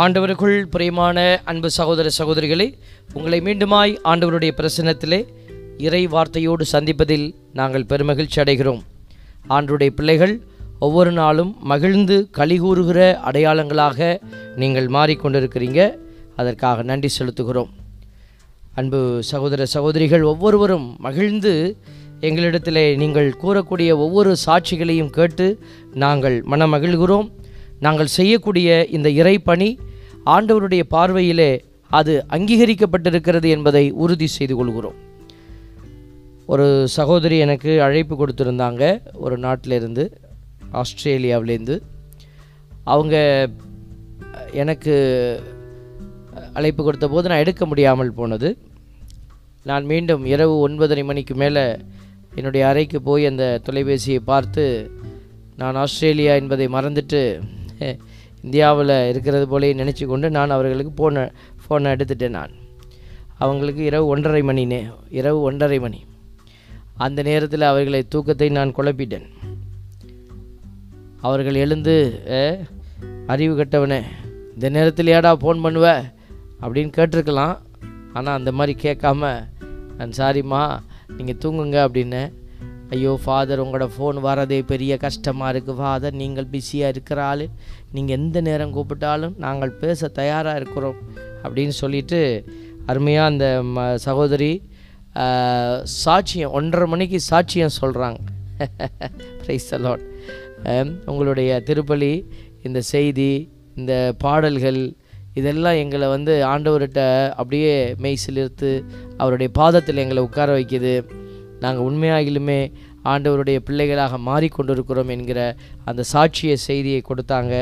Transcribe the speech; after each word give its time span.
ஆண்டவருக்குள் 0.00 0.58
பிரியமான 0.64 1.40
அன்பு 1.44 1.70
சகோதர 1.70 2.08
சகோதரிகளே 2.18 2.66
உங்களை 3.12 3.40
மீண்டுமாய் 3.40 3.92
ஆண்டவருடைய 4.04 4.52
பிரசனத்திலே 4.60 5.18
இறை 5.78 6.06
வார்த்தையோடு 6.06 6.64
சந்திப்பதில் 6.72 7.34
நாங்கள் 7.52 7.86
பெருமகிழ்ச்சி 7.88 8.38
அடைகிறோம். 8.42 8.80
ஆண்டவருடைய 9.48 9.90
பிள்ளைகள் 9.98 10.34
ஒவ்வொரு 10.78 11.12
நாளும் 11.12 11.56
மகிழ்ந்து 11.62 12.28
கலிகூறுகிற 12.38 13.00
அடையாளங்களாக 13.30 14.20
நீங்கள் 14.56 14.86
மாறிக்கொண்டிருக்கிறீங்க. 14.86 15.80
அதற்காக 16.36 16.82
நன்றி 16.82 17.10
செலுத்துகிறோம். 17.18 17.70
அன்பு 18.74 19.18
சகோதர 19.32 19.64
சகோதரிகள் 19.64 20.22
ஒவ்வொருவரும் 20.22 20.96
மகிழ்ந்து 20.98 21.76
எங்களிடத்திலே 22.20 22.96
நீங்கள் 22.96 23.34
கூறக்கூடிய 23.42 23.90
ஒவ்வொரு 24.06 24.36
சாட்சிகளையும் 24.46 25.14
கேட்டு 25.18 25.58
நாங்கள் 25.94 26.44
மனமகிழ்கிறோம். 26.50 27.28
நாங்கள் 27.80 28.16
செய்யக்கூடிய 28.18 28.86
இந்த 28.96 29.08
இறைப்பணி 29.08 29.68
ஆண்டவருடைய 30.26 30.82
பார்வையிலே 30.82 31.64
அது 31.88 32.24
அங்கீகரிக்கப்பட்டிருக்கிறது 32.28 33.48
என்பதை 33.48 33.90
உறுதி 33.90 34.26
செய்து 34.26 34.56
கொள்கிறோம். 34.56 34.94
ஒரு 36.46 36.88
சகோதரி 36.88 37.38
எனக்கு 37.38 37.82
அழைப்பு 37.82 38.26
கொடுத்துருந்தாங்க. 38.26 39.02
ஒரு 39.14 39.38
நாட்டிலேருந்து 39.38 40.12
ஆஸ்திரேலியாவிலேருந்து. 40.72 41.80
அவங்க 42.84 43.48
எனக்கு 44.52 44.94
அழைப்பு 46.52 46.84
கொடுத்த 46.84 47.08
போது 47.08 47.28
நான் 47.28 47.38
எடுக்க 47.38 47.66
முடியாமல் 47.66 48.12
போனது. 48.12 48.58
நான் 49.64 49.84
மீண்டும் 49.84 50.24
இரவு 50.24 50.68
ஒன்பதரை 50.68 51.04
மணிக்கு 51.04 51.34
மேலே 51.34 51.76
என்னுடைய 52.34 52.68
அறைக்கு 52.68 53.02
போய் 53.02 53.26
அந்த 53.26 53.60
தொலைபேசியை 53.70 54.18
பார்த்து 54.24 54.90
நான் 55.56 55.74
ஆஸ்திரேலியா 55.74 56.34
என்பதை 56.34 56.68
மறந்துட்டு 56.68 57.38
இந்தியாவில் 58.44 58.92
இருக்கிறது 59.08 59.46
போலே 59.48 59.68
நினச்சி 59.74 60.06
கொண்டு 60.06 60.30
நான் 60.36 60.54
அவர்களுக்கு 60.56 60.92
ஃபோனை 60.98 61.24
ஃபோனை 61.62 61.88
எடுத்துட்டேன் 61.94 62.36
நான். 62.38 62.54
அவங்களுக்கு 63.44 63.82
இரவு 63.84 64.06
ஒன்றரை 64.06 64.42
மணி 64.42 64.64
நே 64.72 64.80
இரவு 65.20 65.40
ஒன்றரை 65.48 65.78
மணி. 65.78 66.00
அந்த 66.94 67.22
நேரத்தில் 67.28 67.70
அவர்களை 67.72 68.00
தூக்கத்தை 68.08 68.48
நான் 68.48 68.76
குழப்பிட்டேன். 68.76 69.26
அவர்கள் 71.20 71.60
எழுந்து 71.64 71.94
அறிவு 73.26 73.54
கட்டவனே 73.56 74.00
இந்த 74.54 74.68
நேரத்தில் 74.68 75.12
ஏடா 75.16 75.32
ஃபோன் 75.36 75.62
பண்ணுவ? 75.64 75.86
அப்படின்னு 76.62 76.92
கேட்டிருக்கலாம். 76.96 77.56
ஆனால் 78.12 78.38
அந்த 78.38 78.52
மாதிரி 78.52 78.74
கேட்காம 78.84 79.20
நான் 79.98 80.16
சாரிம்மா 80.18 80.62
நீங்கள் 81.16 81.40
தூங்குங்க 81.42 81.78
அப்படின்னு 81.86 82.22
ஐயோ 82.94 83.12
ஃபாதர் 83.22 83.62
உங்களோட 83.64 83.86
ஃபோன் 83.94 84.18
வரதே 84.26 84.58
பெரிய 84.70 84.92
கஷ்டமாக 85.04 85.50
இருக்குது 85.52 85.78
ஃபாதர் 85.80 86.16
நீங்கள் 86.22 86.48
பிஸியாக 86.52 86.92
இருக்கிற 86.94 87.18
ஆள். 87.30 87.44
நீங்கள் 87.94 88.16
எந்த 88.18 88.38
நேரம் 88.48 88.74
கூப்பிட்டாலும் 88.76 89.34
நாங்கள் 89.44 89.72
பேச 89.82 90.08
தயாராக 90.20 90.60
இருக்கிறோம். 90.60 90.98
அப்படின்னு 91.44 91.74
சொல்லிட்டு 91.82 92.20
அருமையாக 92.92 93.30
அந்த 93.32 93.46
ம 93.74 93.86
சகோதரி 94.06 94.52
சாட்சியம் 96.02 96.54
ஒன்றரை 96.58 96.86
மணிக்கு 96.92 97.18
சாட்சியம் 97.30 97.78
சொல்கிறாங்க 97.80 98.18
ப்ரைஸ் 99.42 99.70
அலாட் 99.76 100.04
உங்களுடைய 101.10 101.50
திருப்பலி 101.68 102.12
இந்த 102.68 102.80
செய்தி 102.92 103.30
இந்த 103.80 103.92
பாடல்கள் 104.24 104.80
இதெல்லாம் 105.40 105.80
எங்களை 105.82 106.06
வந்து 106.16 106.32
ஆண்டவர்கிட்ட 106.52 107.00
அப்படியே 107.40 107.74
மெய் 108.04 108.22
சிலிர்த்து 108.24 108.70
அவருடைய 109.20 109.50
பாதத்தில் 109.60 110.02
எங்களை 110.04 110.22
உட்கார 110.28 110.48
வைக்குது. 110.58 110.94
நாங்கள் 111.64 111.86
உண்மையாகிலுமே 111.88 112.60
ஆண்டவருடைய 113.12 113.58
பிள்ளைகளாக 113.66 114.18
மாறிக்கொண்டிருக்கிறோம் 114.28 115.12
என்கிற 115.16 115.40
அந்த 115.90 116.02
சாட்சிய 116.12 116.54
செய்தியை 116.68 117.00
கொடுத்தாங்க. 117.08 117.54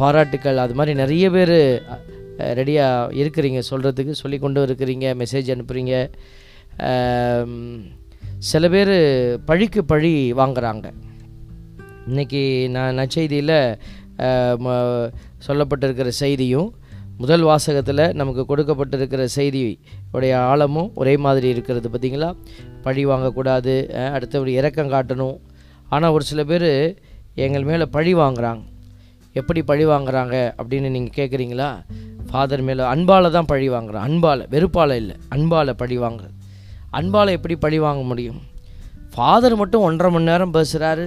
பாராட்டுக்கள். 0.00 0.62
அது 0.64 0.74
மாதிரி 0.78 0.94
நிறைய 1.02 1.26
பேர் 1.36 1.56
ரெடியாக 2.58 3.12
இருக்கிறீங்க 3.22 3.60
சொல்கிறதுக்கு 3.70 4.12
சொல்லி 4.22 4.38
கொண்டு 4.44 4.60
இருக்கிறீங்க 4.66 5.06
மெசேஜ் 5.22 5.52
அனுப்புகிறீங்க 5.54 5.94
சில 8.50 8.64
பேர் 8.74 8.94
பழிக்கு 9.48 9.80
பழி 9.92 10.12
வாங்குறாங்க. 10.40 10.86
இன்னைக்கு 12.10 12.42
நான் 12.76 12.98
நச்செய்தியில் 12.98 13.56
சொல்லப்பட்டிருக்கிற 15.46 16.08
செய்தியும் 16.22 16.70
முதல் 17.22 17.44
வாசகத்தில் 17.48 18.02
நமக்கு 18.20 18.42
கொடுக்கப்பட்டிருக்கிற 18.48 19.22
செய்தியுடைய 19.36 20.34
ஆழமும் 20.50 20.90
ஒரே 21.00 21.14
மாதிரி 21.24 21.48
இருக்கிறது 21.54 21.88
பார்த்தீங்களா 21.88 22.30
பழி 22.86 23.02
வாங்கக்கூடாது 23.10 23.74
அடுத்தபடி 24.16 24.52
இறக்கம் 24.60 24.92
காட்டணும். 24.94 25.36
ஆனால் 25.94 26.14
ஒரு 26.16 26.24
சில 26.30 26.40
பேர் 26.50 26.70
எங்கள் 27.44 27.68
மேலே 27.70 27.86
பழி 27.96 28.12
வாங்குறாங்க. 28.22 28.62
எப்படி 29.40 29.60
பழி 29.70 29.84
வாங்குறாங்க 29.92 30.36
அப்படின்னு 30.60 30.88
நீங்கள் 30.96 31.16
கேட்குறீங்களா 31.18 31.70
ஃபாதர் 32.28 32.64
மேலே 32.68 32.82
அன்பால் 32.94 33.34
தான் 33.36 33.50
பழி 33.52 33.68
வாங்குறான். 33.76 34.06
அன்பால் 34.08 34.42
வெறுப்பால் 34.54 34.94
இல்லை. 35.02 35.16
அன்பால் 35.36 35.78
பழி 35.82 35.98
வாங்குறது 36.04 36.34
அன்பால் 36.98 37.34
எப்படி 37.36 37.54
பழி 37.64 37.78
வாங்க 37.86 38.02
முடியும்? 38.10 38.40
ஃபாதர் 39.14 39.54
மட்டும் 39.60 39.84
ஒன்றரை 39.88 40.08
மணி 40.14 40.28
நேரம் 40.30 40.54
பேசுகிறாரு 40.56 41.06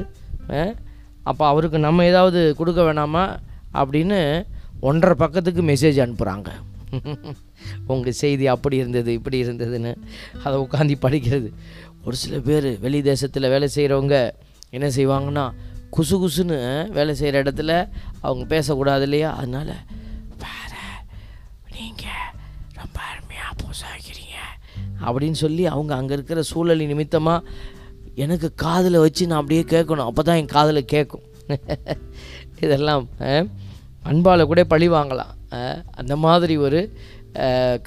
அப்போ 1.29 1.44
அவருக்கு 1.51 1.78
நம்ம 1.85 2.05
ஏதாவது 2.11 2.40
கொடுக்க 2.59 2.81
வேணாமா 2.88 3.23
அப்படின்னு 3.81 4.19
ஒன்றரை 4.90 5.16
பக்கத்துக்கு 5.23 5.61
மெசேஜ் 5.72 6.00
அனுப்புகிறாங்க 6.05 6.50
உங்கள் 7.94 8.19
செய்தி 8.24 8.46
அப்படி 8.53 8.75
இருந்தது 8.84 9.12
இப்படி 9.19 9.38
இருந்ததுன்னு. 9.46 9.94
அதை 10.46 10.56
உட்காந்து 10.66 10.97
படிக்கிறது. 11.06 11.50
ஒரு 12.06 12.16
சில 12.24 12.38
பேர் 12.47 12.69
வெளி 12.85 13.00
தேசத்தில் 13.12 13.51
வேலை 13.53 13.69
செய்கிறவங்க 13.75 14.18
என்ன 14.78 14.88
செய்வாங்கன்னா 14.97 15.46
குசு 15.96 16.16
குசுன்னு 16.22 16.57
வேலை 16.97 17.13
செய்கிற 17.19 17.41
இடத்துல 17.44 17.72
அவங்க 18.25 18.44
பேசக்கூடாது 18.53 19.06
இல்லையா? 19.07 19.29
அதனால் 19.41 19.73
வேற 20.44 20.73
நீங்கள் 21.75 22.31
ரொம்ப 22.79 22.97
அருமையாக 23.12 23.53
போசாக்கிறீங்க 23.62 24.38
அப்படின்னு 25.07 25.40
சொல்லி 25.44 25.63
அவங்க 25.73 25.94
அங்கே 26.00 26.16
இருக்கிற 26.18 26.41
சூழலி 26.52 26.88
நிமித்தமாக 26.91 27.46
எனக்கு 28.23 28.47
காதில் 28.63 29.03
வச்சு 29.03 29.23
நான் 29.29 29.41
அப்படியே 29.41 29.63
கேட்கணும். 29.75 30.09
அப்போ 30.09 30.22
தான் 30.28 30.40
என் 30.41 30.56
காதில் 30.57 30.91
கேட்கும். 30.94 31.28
இதெல்லாம் 32.66 33.06
அன்பால் 34.09 34.50
கூட 34.52 34.62
பழி 34.73 34.88
வாங்கலாம். 34.97 35.34
அந்த 36.02 36.13
மாதிரி 36.25 36.56
ஒரு 36.68 36.79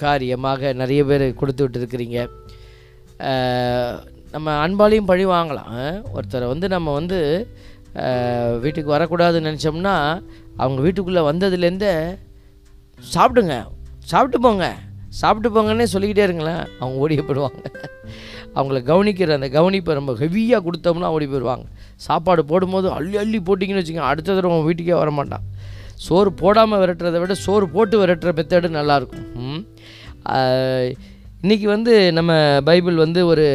காரியமாக 0.02 0.72
நிறைய 0.80 1.00
பேர் 1.10 1.24
கொடுத்து 1.40 1.62
விட்டுருக்கிறீங்க. 1.66 2.18
நம்ம 4.34 4.54
அன்பாலையும் 4.62 5.10
பழி 5.10 5.24
வாங்கலாம். 5.26 5.76
ஒருத்தரை 6.16 6.46
வந்து 6.52 6.66
நம்ம 6.74 6.94
வந்து 6.98 7.18
வீட்டுக்கு 8.64 8.90
வரக்கூடாதுன்னு 8.96 9.50
நினச்சோம்னா 9.50 9.94
அவங்க 10.62 10.80
வீட்டுக்குள்ளே 10.86 11.22
வந்ததுலேருந்தே 11.30 11.92
சாப்பிடுங்க. 13.14 13.56
சாப்பிட்டு 14.12 14.40
போங்க. 14.46 14.66
சாப்பிட்டு 15.20 15.48
போங்கன்னே 15.54 15.86
சொல்லிக்கிட்டே 15.92 16.26
இருங்களேன். 16.28 16.62
அவங்க 16.80 16.96
ஓடி 17.02 17.14
போயிடுவாங்க. 17.20 17.60
அவங்கள 18.56 18.78
கவனிக்கிற 18.90 19.32
அந்த 19.38 19.48
கவனிப்பை 19.58 19.94
ரொம்ப 19.98 20.12
ஹெவியாக 20.22 20.60
கொடுத்தோம்னா 20.66 21.10
ஓடி 21.16 21.26
போயிடுவாங்க. 21.26 21.66
சாப்பாடு 22.06 22.42
போடும்போது 22.50 22.88
அள்ளி 22.98 23.16
அள்ளி 23.22 23.38
போட்டிங்கன்னு 23.46 23.82
வச்சுக்கோங்க. 23.82 24.10
அடுத்த 24.12 24.36
தடவை 24.38 24.58
வீட்டுக்கே 24.68 24.96
வர 25.02 25.10
மாட்டான் 25.18 25.46
சோறு 26.04 26.30
போடாமல் 26.42 26.80
விரட்டுறதை 26.82 27.20
விட 27.22 27.34
சோறு 27.46 27.66
போட்டு 27.74 27.96
விரட்டுற 28.02 28.32
மெத்தடு 28.38 28.70
நல்லாயிருக்கும். 28.78 29.26
இன்றைக்கி 31.42 31.66
இன்னைக்கு 31.66 31.66
வந்து 31.76 31.94
நம்ம 32.16 32.32
பைபிள் 32.68 32.96
வந்து 33.04 33.20
ஒரு 33.32 33.46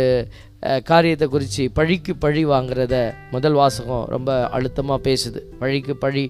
காரியத்தை 0.90 1.26
குறித்து 1.28 1.64
பழிக்கு 1.78 2.14
பழி 2.24 2.42
வாங்குறத 2.52 2.96
முதல் 3.34 3.58
வாசகம் 3.60 4.06
ரொம்ப 4.14 4.32
அழுத்தமாக 4.56 5.00
பேசுது. 5.08 5.40
பழிக்கு 5.62 5.94
பழி 6.04 6.24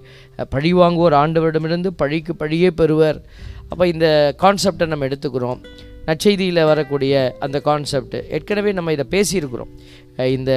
பழி 0.55 0.71
வாங்குவோர் 0.81 1.16
ஆண்டவரிடமிருந்து 1.21 1.91
பழிக்கு 2.01 2.35
பழியே 2.44 2.69
பெறுவர். 2.81 3.19
அப்போ 3.71 3.83
இந்த 3.94 4.07
கான்செப்டை 4.44 4.88
நம்ம 4.94 5.07
எடுத்துக்கிறோம். 5.09 5.59
நற்செய்தியில் 6.07 6.67
வரக்கூடிய 6.69 7.16
அந்த 7.45 7.57
கான்செப்ட். 7.67 8.17
ஏற்கனவே 8.35 8.71
நம்ம 8.77 8.94
இதை 8.97 9.05
பேசியிருக்கிறோம். 9.16 9.71
இந்த 10.17 10.51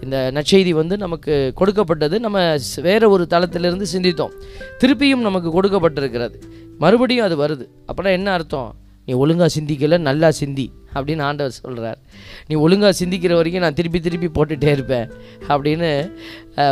இந்த 0.00 0.16
நற்செய்தி 0.34 0.70
வந்து 0.70 0.96
நமக்கு 0.96 1.52
கொடுக்கப்பட்டது 1.54 2.20
நம்ம 2.20 2.56
வேறு 2.82 3.10
ஒரு 3.10 3.26
தளத்திலிருந்து 3.30 3.86
சிந்தித்தோம். 3.94 4.34
திருப்பியும் 4.78 5.26
நமக்கு 5.28 5.62
கொடுக்கப்பட்டிருக்கிறது. 5.62 6.36
மறுபடியும் 6.78 7.24
அது 7.24 7.36
வருது. 7.46 7.66
அப்படின்னா 7.88 8.12
என்ன 8.18 8.32
அர்த்தம்? 8.32 8.74
நீ 9.06 9.12
ஒழுங்காக 9.14 9.50
சிந்திக்கல 9.58 9.98
நல்லா 9.98 10.30
சிந்தி 10.30 10.72
அப்படின்னு 10.94 11.22
ஆண்டவர் 11.22 11.52
சொல்கிறார் 11.52 11.98
நீ 12.46 12.54
ஒழுங்காக 12.54 13.04
சிந்திக்கிற 13.04 13.32
வரைக்கும் 13.34 13.62
நான் 13.62 13.74
திருப்பி 13.74 14.00
திருப்பி 14.00 14.28
போட்டுகிட்டே 14.28 14.70
இருப்பேன் 14.76 15.10
அப்படின்னு 15.48 15.90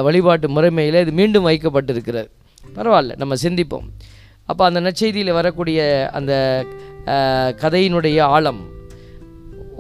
வழிபாட்டு 0.03 0.49
முறைமையில் 0.49 1.01
இது 1.01 1.13
மீண்டும் 1.13 1.47
வைக்கப்பட்டிருக்கிறது. 1.47 2.29
பரவாயில்ல 2.75 3.17
நம்ம 3.17 3.35
சிந்திப்போம். 3.43 3.87
அப்போ 4.45 4.65
அந்த 4.65 4.81
நற்செய்தியில் 4.81 5.33
வரக்கூடிய 5.33 6.11
அந்த 6.13 6.33
கதையினுடைய 7.63 8.21
ஆழம் 8.21 8.61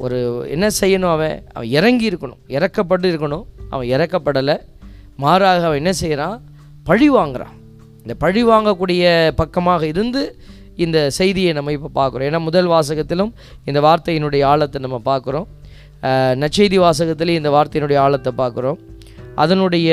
ஒரு 0.05 0.19
என்ன 0.50 0.67
செய்யணும் 0.81 1.12
அவன்? 1.17 1.37
அவன் 1.52 1.69
இறங்கி 1.69 2.06
இருக்கணும். 2.11 2.41
இறக்கப்பட்டு 2.49 3.08
இருக்கணும். 3.12 3.44
அவன் 3.70 3.88
இறக்கப்படலை. 3.88 4.56
மாறாக 5.17 5.64
அவன் 5.64 5.81
என்ன 5.82 5.93
செய்கிறான் 5.93 6.38
பழி 6.85 7.08
வாங்குறான். 7.11 7.55
இந்த 8.00 8.14
பழி 8.19 8.43
வாங்கக்கூடிய 8.44 9.05
பக்கமாக 9.37 9.82
இருந்து 9.87 10.23
இந்த 10.76 10.99
செய்தியை 11.11 11.52
நம்ம 11.52 11.73
இப்போ 11.73 11.91
பார்க்குறோம். 11.94 12.26
ஏன்னா 12.29 12.41
முதல் 12.41 12.69
வாசகத்திலும் 12.69 13.32
இந்த 13.64 13.81
வார்த்தையினுடைய 13.81 14.44
ஆழத்தை 14.44 14.79
நம்ம 14.87 15.00
பார்க்குறோம். 15.11 15.49
நச்செய்தி 16.43 16.79
வாசகத்திலையும் 16.85 17.41
இந்த 17.41 17.50
வார்த்தையினுடைய 17.50 17.96
ஆழத்தை 17.96 18.32
பார்க்குறோம். 18.38 18.79
அதனுடைய 19.35 19.91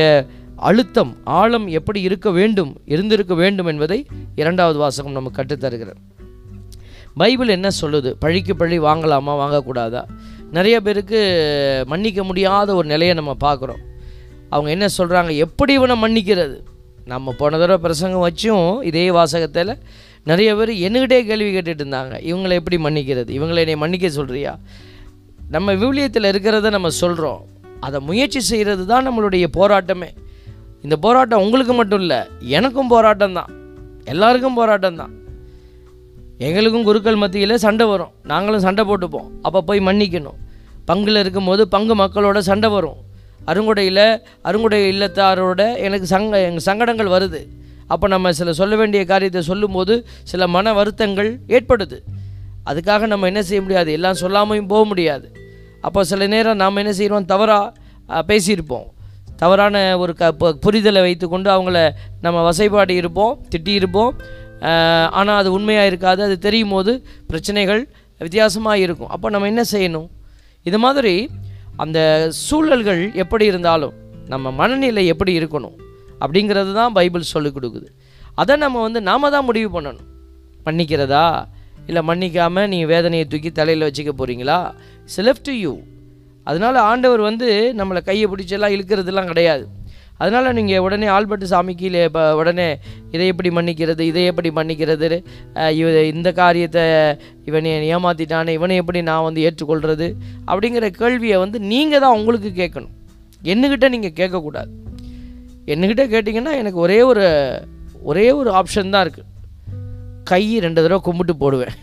அழுத்தம் 0.70 1.12
ஆழம் 1.24 1.68
எப்படி 1.80 2.00
இருக்க 2.02 2.28
வேண்டும் 2.32 2.72
இருந்திருக்க 2.86 3.34
வேண்டும் 3.34 3.66
என்பதை 3.66 4.00
இரண்டாவது 4.36 4.78
வாசகம் 4.80 5.12
நமக்கு 5.12 5.40
கற்றுத்தருகிறது. 5.42 6.00
பைபிள் 7.22 7.56
என்ன 7.58 7.70
சொல்லுது? 7.82 8.10
பழிக்கு 8.24 8.54
பழி 8.56 8.78
வாங்கலாமா 8.88 9.34
வாங்கக்கூடாதா? 9.44 10.02
நிறைய 10.58 10.76
பேருக்கு 10.82 11.20
மன்னிக்க 11.92 12.22
முடியாத 12.24 12.76
ஒரு 12.80 12.88
நிலையை 12.94 13.14
நம்ம 13.20 13.36
பார்க்குறோம். 13.46 13.82
அவங்க 14.54 14.70
என்ன 14.76 14.88
சொல்கிறாங்க 14.98 15.32
எப்படி 15.46 15.72
இவனை 15.80 15.96
மன்னிக்கிறது? 16.04 16.58
நம்ம 17.14 17.34
போன 17.40 17.58
தடவை 17.58 17.80
பிரசங்கம் 17.86 18.26
வச்சும் 18.28 18.68
இதே 18.90 19.06
வாசகத்தில் 19.18 19.74
நிறைய 20.30 20.50
பேர் 20.56 20.72
என்கிட்டே 20.86 21.20
கேள்வி 21.28 21.50
கேட்டுட்டு 21.56 21.84
இருந்தாங்க. 21.84 22.16
இவங்களை 22.30 22.54
எப்படி 22.62 22.78
மன்னிக்கிறது? 22.86 23.30
இவங்களை 23.38 23.60
என்னை 23.66 23.76
மன்னிக்க 23.84 24.08
சொல்கிறியா 24.20 24.54
நம்ம 25.56 25.74
விவிலியத்தில் 25.82 26.30
இருக்கிறத 26.32 26.70
நம்ம 26.78 26.90
சொல்கிறோம் 27.02 27.42
அதை 27.86 27.98
முயற்சி 28.10 28.40
செய்கிறது 28.52 28.84
தான் 28.92 29.06
நம்மளுடைய 29.08 29.46
போராட்டமே. 29.60 30.10
இந்த 30.86 30.96
போராட்டம் 31.06 31.44
உங்களுக்கு 31.46 31.74
மட்டும் 31.74 32.02
இல்லை 32.04 32.20
எனக்கும் 32.58 32.92
போராட்டம் 32.94 33.38
தான் 33.40 33.52
எல்லாருக்கும் 34.14 34.58
போராட்டம் 34.60 35.00
தான் 35.02 35.14
எங்களுக்கும் 36.46 36.84
குருக்கள் 36.84 37.16
மத்தியில் 37.16 37.58
சண்டை 37.58 37.86
வரும். 37.88 38.12
நாங்களும் 38.24 38.64
சண்டை 38.66 38.84
போட்டுப்போம். 38.90 39.30
அப்போ 39.42 39.62
போய் 39.62 39.80
மன்னிக்கணும். 39.80 40.38
பங்கில் 40.90 41.20
இருக்கும்போது 41.20 41.68
பங்கு 41.68 41.94
மக்களோட 41.96 42.38
சண்டை 42.50 42.70
வரும். 42.70 43.00
அருங்குடையில் 43.50 44.06
அருங்குடை 44.48 44.80
இல்லத்தாரோட 44.94 45.62
எனக்கு 45.86 46.06
சங்க 46.06 46.42
எங்கள் 46.42 46.66
சங்கடங்கள் 46.70 47.14
வருது. 47.16 47.42
அப்போ 47.88 48.08
நம்ம 48.08 48.32
சில 48.32 48.54
சொல்ல 48.54 48.76
வேண்டிய 48.76 49.06
காரியத்தை 49.06 49.42
சொல்லும்போது 49.42 49.94
சில 50.24 50.48
மன 50.48 50.74
வருத்தங்கள் 50.74 51.30
ஏற்படுது. 51.48 51.98
அதுக்காக 52.70 53.08
நம்ம 53.08 53.26
என்ன 53.26 53.42
செய்ய 53.44 53.62
முடியாது? 53.62 53.92
எல்லாம் 53.92 54.22
சொல்லாமையும் 54.22 54.68
போக 54.68 54.86
முடியாது. 54.86 55.28
அப்போ 55.82 56.04
சில 56.04 56.28
நேரம் 56.28 56.56
நாம் 56.56 56.76
என்ன 56.76 56.94
செய்கிறோம் 56.94 57.26
தவறாக 57.26 57.74
பேசியிருப்போம். 58.30 58.88
தவறான 59.36 59.98
ஒரு 60.00 60.14
க 60.14 60.34
புரிதலை 60.66 61.02
வைத்துக்கொண்டு 61.08 61.50
அவங்கள 61.56 61.80
நம்ம 62.22 62.38
வசைபாடி 62.50 62.90
இருப்போம் 62.90 63.34
திட்டியிருப்போம். 63.52 64.14
ஆனால் 65.20 65.38
அது 65.42 65.50
உண்மையாக 65.58 65.90
இருக்காது. 65.92 66.22
அது 66.28 66.36
தெரியும் 66.48 66.74
போது 66.76 66.92
பிரச்சனைகள் 67.32 67.82
வித்தியாசமாக 68.22 68.84
இருக்கும். 68.86 69.12
அப்போ 69.16 69.28
நம்ம 69.34 69.48
என்ன 69.54 69.64
செய்யணும்? 69.74 70.08
இது 70.66 70.78
மாதிரி 70.86 71.14
அந்த 71.84 72.00
சூழல்கள் 72.46 73.02
எப்படி 73.24 73.46
இருந்தாலும் 73.52 73.96
நம்ம 74.34 74.52
மனநிலை 74.62 75.04
எப்படி 75.14 75.34
இருக்கணும் 75.40 75.76
அப்படிங்கிறது 76.22 76.72
தான் 76.80 76.96
பைபிள் 76.98 77.32
சொல்லிக் 77.34 77.56
கொடுக்குது. 77.58 77.88
அதை 78.42 78.56
நம்ம 78.64 78.82
வந்து 78.88 79.00
நாம 79.10 79.30
தான் 79.36 79.48
முடிவு 79.50 79.70
பண்ணணும். 79.76 80.08
மன்னிக்கிறதா? 80.66 81.26
இல்லை 81.90 82.02
மன்னிக்காமல் 82.10 82.68
நீங்கள் 82.72 82.92
வேதனையை 82.94 83.26
தூக்கி 83.34 83.52
தலையில் 83.60 83.86
வச்சுக்க 83.88 84.12
போகிறீங்களா 84.14 84.58
இட்ஸ் 85.04 85.22
லெஃப்ட் 85.28 85.48
டு 85.50 85.54
யூ 85.66 85.74
அதனால் 86.48 86.78
ஆண்டவர் 86.90 87.22
வந்து 87.30 87.48
நம்மளை 87.80 88.02
கையை 88.10 88.26
பிடிச்செல்லாம் 88.32 88.74
இழுக்கிறதுலாம் 88.76 89.30
கிடையாது. 89.32 89.66
அதனால் 90.18 90.56
நீங்கள் 90.58 90.84
உடனே 90.86 91.08
ஆல்பர்ட் 91.16 91.46
சாமி 91.52 91.74
கீழே 91.82 92.02
இப்போ 92.10 92.24
உடனே 92.40 92.68
இதை 93.14 93.26
எப்படி 93.32 93.50
மன்னிக்கிறது 93.58 94.04
இதை 94.12 94.24
எப்படி 94.32 94.50
மன்னிக்கிறது 94.60 95.08
இவ 95.80 95.88
இந்த 96.12 96.30
காரியத்தை 96.42 96.84
இவனை 97.50 97.72
ஏமாற்றிட்டானே 97.96 98.54
இவனை 98.60 98.78
எப்படி 98.82 99.02
நான் 99.10 99.26
வந்து 99.28 99.44
ஏற்றுக்கொள்கிறது 99.48 100.08
அப்படிங்கிற 100.52 100.90
கேள்வியை 101.02 101.38
வந்து 101.44 101.60
நீங்கள் 101.74 102.04
தான் 102.06 102.18
உங்களுக்கு 102.20 102.52
கேட்கணும். 102.62 102.94
என்னக்கிட்ட 103.54 103.88
நீங்கள் 103.96 104.18
கேட்கக்கூடாது. 104.20 104.72
என்னக்கிட்ட 105.74 106.06
கேட்டிங்கன்னா 106.14 106.54
எனக்கு 106.62 106.80
ஒரே 106.86 107.00
ஒரு 107.12 107.26
ஒரே 108.10 108.28
ஒரு 108.40 108.50
ஆப்ஷன் 108.60 108.94
தான் 108.96 109.04
இருக்குது 109.06 109.30
கை 110.32 110.44
ரெண்டு 110.66 110.80
தடவை 110.84 111.02
கும்பிட்டு 111.08 111.34
போடுவேன். 111.44 111.76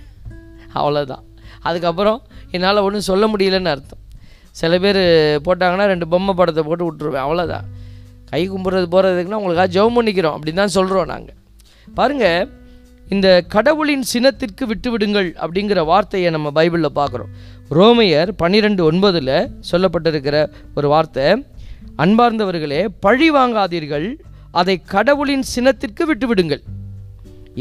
அவ்வளோதான் 0.78 1.24
அதுக்கப்புறம் 1.68 2.18
என்னால் 2.54 2.84
ஒன்றும் 2.86 3.08
சொல்ல 3.10 3.24
முடியலன்னு 3.32 3.72
அர்த்தம். 3.74 4.00
சில 4.60 4.78
பேர் 4.82 5.02
போட்டாங்கன்னா 5.46 5.86
ரெண்டு 5.92 6.06
பொம்மை 6.12 6.32
படத்தை 6.40 6.62
போட்டு 6.66 6.84
விட்ருவேன் 6.88 7.24
அவ்வளோதான் 7.26 7.66
கை 8.34 8.42
கும்பிட்றது 8.50 8.86
போகிறதுக்குன்னா 8.92 9.40
உங்களுக்காக 9.40 9.70
ஜெபம் 9.76 9.96
பண்ணிக்கிறோம். 9.96 10.36
அப்படின்னு 10.36 10.62
தான் 10.62 10.76
சொல்கிறோம் 10.76 11.10
நாங்கள் 11.14 11.38
பாருங்கள் 11.98 12.46
இந்த 13.14 13.28
கடவுளின் 13.54 14.04
சினத்திற்கு 14.12 14.64
விட்டுவிடுங்கள் 14.70 15.28
அப்படிங்கிற 15.44 15.80
வார்த்தையை 15.90 16.28
நம்ம 16.34 16.50
பைபிளில் 16.58 16.96
பார்க்குறோம். 16.98 17.32
ரோமையர் 17.78 18.30
பன்னிரெண்டு 18.42 18.82
ஒன்பதில் 18.90 19.36
சொல்லப்பட்டிருக்கிற 19.70 20.36
ஒரு 20.78 20.88
வார்த்தை 20.92 21.26
அன்பார்ந்தவர்களே 22.04 22.80
பழி 23.06 23.28
வாங்காதீர்கள் 23.36 24.06
அதை 24.60 24.76
கடவுளின் 24.94 25.44
சினத்திற்கு 25.54 26.04
விட்டுவிடுங்கள். 26.10 26.62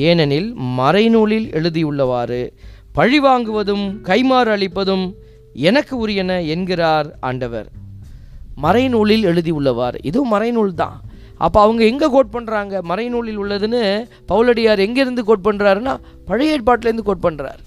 ஏனெனில் 0.08 0.50
மறைநூலில் 0.80 1.48
எழுதியுள்ளவாறு 1.60 2.42
பழி 3.00 3.20
வாங்குவதும் 3.28 3.86
கைமாறு 4.10 4.52
அளிப்பதும் 4.56 5.06
எனக்கு 5.70 5.96
உரியன 6.04 6.32
என்கிறார் 6.56 7.10
ஆண்டவர். 7.30 7.68
மறைநூலில் 8.66 9.28
எழுதியுள்ளவார் 9.32 9.98
இதுவும் 10.10 10.34
மறைநூல் 10.34 10.74
தான். 10.84 10.98
அப்போ 11.46 11.60
அவங்க 11.66 11.82
எங்கே 11.92 12.08
கோட் 12.16 12.34
பண்ணுறாங்க 12.34 12.82
மறைநூலில் 12.90 13.40
உள்ளதுன்னு 13.44 13.82
பவுலடியார் 14.32 14.84
எங்கேருந்து 14.86 15.24
கோட் 15.30 15.46
பண்ணுறாருன்னா 15.48 15.94
பழைய 16.30 16.56
ஏற்பாட்டிலேருந்து 16.58 17.08
கோட் 17.10 17.26
பண்ணுறார் 17.28 17.62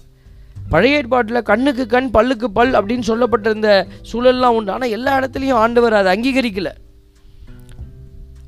பழைய 0.72 1.00
ஏற்பாட்டில் 1.00 1.46
கண்ணுக்கு 1.50 1.84
கண் 1.94 2.08
பல்லுக்கு 2.14 2.48
பல் 2.58 2.72
அப்படின்னு 2.78 3.08
சொல்லப்பட்டிருந்த 3.08 3.68
சூழல்லாம் 4.10 4.56
உண்டு. 4.58 4.72
ஆனால் 4.76 4.94
எல்லா 4.96 5.12
இடத்துலையும் 5.18 5.60
ஆண்டவர் 5.64 5.98
அதை 5.98 6.10
அங்கீகரிக்கல. 6.14 6.70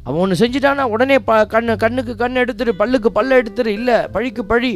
அவன் 0.06 0.20
ஒன்று 0.23 0.40
செஞ்சுட்டானா 0.40 0.85
உடனே 0.94 1.19
ப 1.29 1.32
கண்ணு 1.52 1.76
கண்ணுக்கு 1.85 2.14
கண் 2.23 2.40
எடுத்துரு 2.43 2.73
பல்லுக்கு 2.81 3.11
பல்ல 3.19 3.38
எடுத்துரு. 3.43 3.70
இல்லை 3.79 3.96
பழிக்கு 4.14 4.44
பழி. 4.44 4.73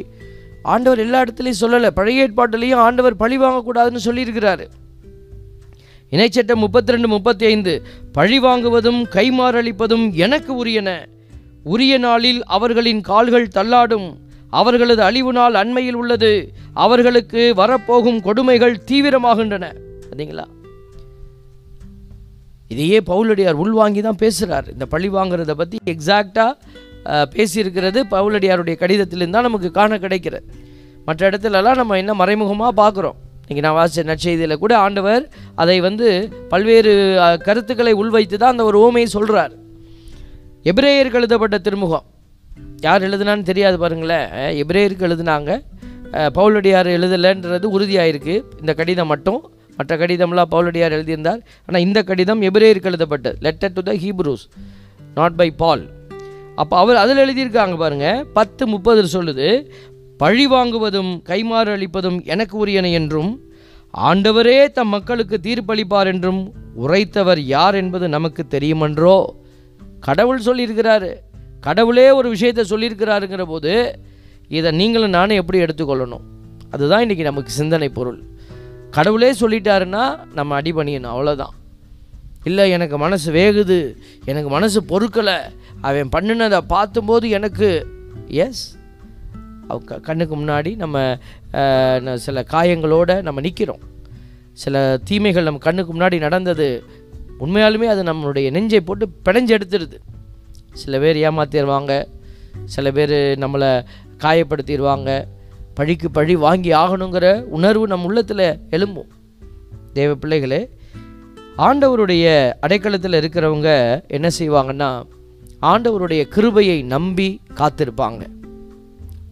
ஆண்டவர் 0.75 1.03
எல்லா 1.05 1.21
இடத்துலையும் 1.25 1.63
சொல்லலை. 1.63 1.91
பழைய 1.99 2.27
ஏற்பாட்டிலையும் 2.27 2.83
ஆண்டவர் 2.87 3.21
பழி 3.23 3.39
வாங்கக்கூடாதுன்னு 3.39 4.07
சொல்லியிருக்கிறாரு. 4.09 4.67
இணைச்சட்டம் 6.13 6.63
முப்பத்தி 6.65 6.93
ரெண்டு 6.95 7.09
முப்பத்தி 7.13 7.45
ஐந்து 7.51 7.73
பழி 8.17 8.39
வாங்குவதும் 8.47 8.99
கைமாறளிப்பதும் 9.15 10.07
எனக்கு 10.25 10.53
உரியன. 10.63 10.91
உரிய 11.75 11.95
நாளில் 12.05 12.41
அவர்களின் 12.57 13.01
கால்கள் 13.11 13.55
தள்ளாடும். 13.57 14.09
அவர்களது 14.61 15.03
அழிவு 15.09 15.33
நாள் 15.39 15.55
அண்மையில் 15.63 15.99
உள்ளது. 16.01 16.33
அவர்களுக்கு 16.85 17.43
வரப்போகும் 17.61 18.21
கொடுமைகள் 18.27 18.77
தீவிரமாகின்றன. 18.91 19.65
சரிங்களா 20.09 20.47
இதையே 22.73 22.99
பவுலடியார் 23.09 23.61
உள்வாங்கி 23.63 24.01
தான் 24.03 24.21
பேசுகிறார் 24.23 24.69
இந்த 24.75 24.85
பழி 24.93 25.09
வாங்குறத 25.17 25.53
பற்றி 25.61 25.79
எக்ஸாக்டாக 25.95 26.53
பேசியிருக்கிறது 27.35 28.01
பவுலடியாருடைய 28.15 28.75
கடிதத்திலிருந்து 28.83 29.37
தான் 29.37 29.49
நமக்கு 29.49 29.69
காண 29.79 29.99
கிடைக்கிறது 30.05 30.47
மற்ற 31.09 31.31
இடத்துலலாம் 31.31 31.81
நம்ம 31.81 31.97
என்ன 32.03 32.13
மறைமுகமாக 32.21 32.73
பார்க்குறோம் 32.83 33.19
இன்றைக்கி 33.43 33.63
நான் 33.65 33.77
வாசித்த 33.79 34.03
நற்செய்தியில் 34.11 34.61
கூட 34.63 34.73
ஆண்டவர் 34.79 35.25
அதை 35.63 35.77
வந்து 35.87 36.09
பல்வேறு 36.53 36.93
கருத்துக்களை 37.47 37.93
உள்வைத்து 38.03 38.37
தான் 38.39 38.55
அந்த 38.55 38.65
ஒரு 38.71 38.79
ஓமையை 38.85 39.09
சொல்கிறார் 39.15 39.55
எபிரேயருக்கு 40.71 41.19
எழுதப்பட்ட 41.21 41.57
திருமுகம். 41.59 42.05
யார் 42.87 43.07
எழுதுனான்னு 43.07 43.49
தெரியாது 43.49 43.77
பாருங்களேன். 43.79 44.29
எபிரேயருக்கு 44.63 45.07
எழுதுனாங்க. 45.09 45.51
பவுலடியார் 46.39 46.91
எழுதலைன்றது 46.97 47.67
உறுதியாயிருக்கு. 47.77 48.35
இந்த 48.61 48.73
கடிதம் 48.81 49.11
மட்டும். 49.13 49.41
மற்ற 49.79 49.97
கடிதம்லாம் 50.03 50.53
பவுலடியார் 50.55 50.97
எழுதியிருந்தார். 50.99 51.41
ஆனால் 51.67 51.85
இந்த 51.87 52.03
கடிதம் 52.11 52.43
எபிரேயருக்கு 52.51 52.91
எழுதப்பட்டது. 52.93 53.37
Letter 53.47 53.75
to 53.79 53.85
the 53.89 53.95
Hebrews 54.05 54.45
not 55.19 55.39
by 55.41 55.49
Paul 55.63 55.85
அப்போ 56.63 56.75
அவர் 56.83 57.03
அதில் 57.03 57.23
எழுதியிருக்காங்க 57.25 57.77
பாருங்கள் 57.83 58.25
பத்து 58.39 58.63
முப்பது 58.73 59.03
சொல்லுது 59.15 59.49
பழி 60.23 60.45
வாங்குவதும் 60.47 61.13
கைமாறு 61.31 61.71
அளிப்பதும் 61.77 62.19
எனக்கு 62.33 62.55
உரியன 62.65 62.91
என்றும் 63.01 63.31
ஆண்டவரே 63.95 64.59
தம் 64.77 64.93
மக்களுக்கு 64.95 65.37
தீர்ப்பளிப்பார் 65.47 66.11
என்றும் 66.13 66.43
உரைத்தவர் 66.85 67.41
யார் 67.55 67.77
என்பது 67.81 68.07
நமக்கு 68.09 68.43
தெரியுமன்றோ 68.47 69.17
கடவுள் 70.07 70.45
சொல்லியிருக்கிறாரு. 70.47 71.11
கடவுளே 71.67 72.07
ஒரு 72.11 72.29
விஷயத்தை 72.35 72.63
சொல்லியிருக்கிறாருங்கிற 72.71 73.43
போது 73.45 73.73
இதை 74.59 74.71
நீங்களும் 74.79 75.17
நானே 75.17 75.35
எப்படி 75.41 75.59
எடுத்துக்கொள்ளணும்? 75.65 76.25
அதுதான் 76.75 77.03
இன்றைக்கி 77.05 77.25
நமக்கு 77.29 77.51
சிந்தனை 77.61 77.89
பொருள். 77.89 78.21
கடவுளே 78.97 79.31
சொல்லிட்டாருன்னா 79.41 80.05
நம்ம 80.39 80.61
அடிபணியணும் 80.61 81.13
அவ்வளோதான் 81.15 81.55
இல்லை 82.45 82.65
எனக்கு 82.77 82.97
மனசு 82.99 83.29
வேகுது 83.33 83.79
எனக்கு 84.25 84.49
மனசு 84.49 84.79
பொறுக்கலை 84.89 85.37
அவன் 85.81 86.13
பண்ணினதை 86.17 86.61
பார்த்தும்போது 86.75 87.27
எனக்கு 87.39 87.69
எஸ் 88.45 88.65
கண்ணுக்கு 90.01 90.37
முன்னாடி 90.37 90.77
நம்ம 90.77 90.97
சில 92.17 92.45
காயங்களோடு 92.53 93.23
நம்ம 93.23 93.41
நிற்கிறோம் 93.41 93.83
சில 94.53 95.01
தீமைகள் 95.05 95.43
நம்ம 95.43 95.59
கண்ணுக்கு 95.59 95.93
முன்னாடி 95.95 96.19
நடந்தது 96.19 96.85
உண்மையாலுமே 97.41 97.87
அது 97.93 98.03
நம்மளுடைய 98.03 98.51
நெஞ்சை 98.51 98.81
போட்டு 98.81 99.07
பிணைஞ்சு 99.25 99.55
எடுத்துடுது. 99.59 99.99
சில 100.73 100.99
பேர் 100.99 101.17
ஏமாத்திடுவாங்க 101.17 101.93
சில 102.65 102.91
பேர் 102.91 103.15
நம்மளை 103.39 103.71
காயப்படுத்திடுவாங்க 104.19 105.25
பழிக்கு 105.75 106.11
பழி 106.11 106.35
வாங்கி 106.37 106.71
ஆகணுங்கிற 106.73 107.27
உணர்வு 107.57 107.87
நம்ம 107.87 108.07
உள்ளத்தில் 108.07 108.47
எழும்பும். 108.71 109.11
தேவ 109.93 110.15
பிள்ளைகளே 110.15 110.61
ஆண்டவருடைய 111.59 112.27
அடைக்கலத்தில் 112.61 113.19
இருக்கிறவங்க 113.21 113.71
என்ன 114.09 114.29
செய்வாங்கன்னா 114.39 114.91
ஆண்டவருடைய 115.63 116.23
கிருபையை 116.29 116.83
நம்பி 116.83 117.41
காத்திருப்பாங்க. 117.55 118.23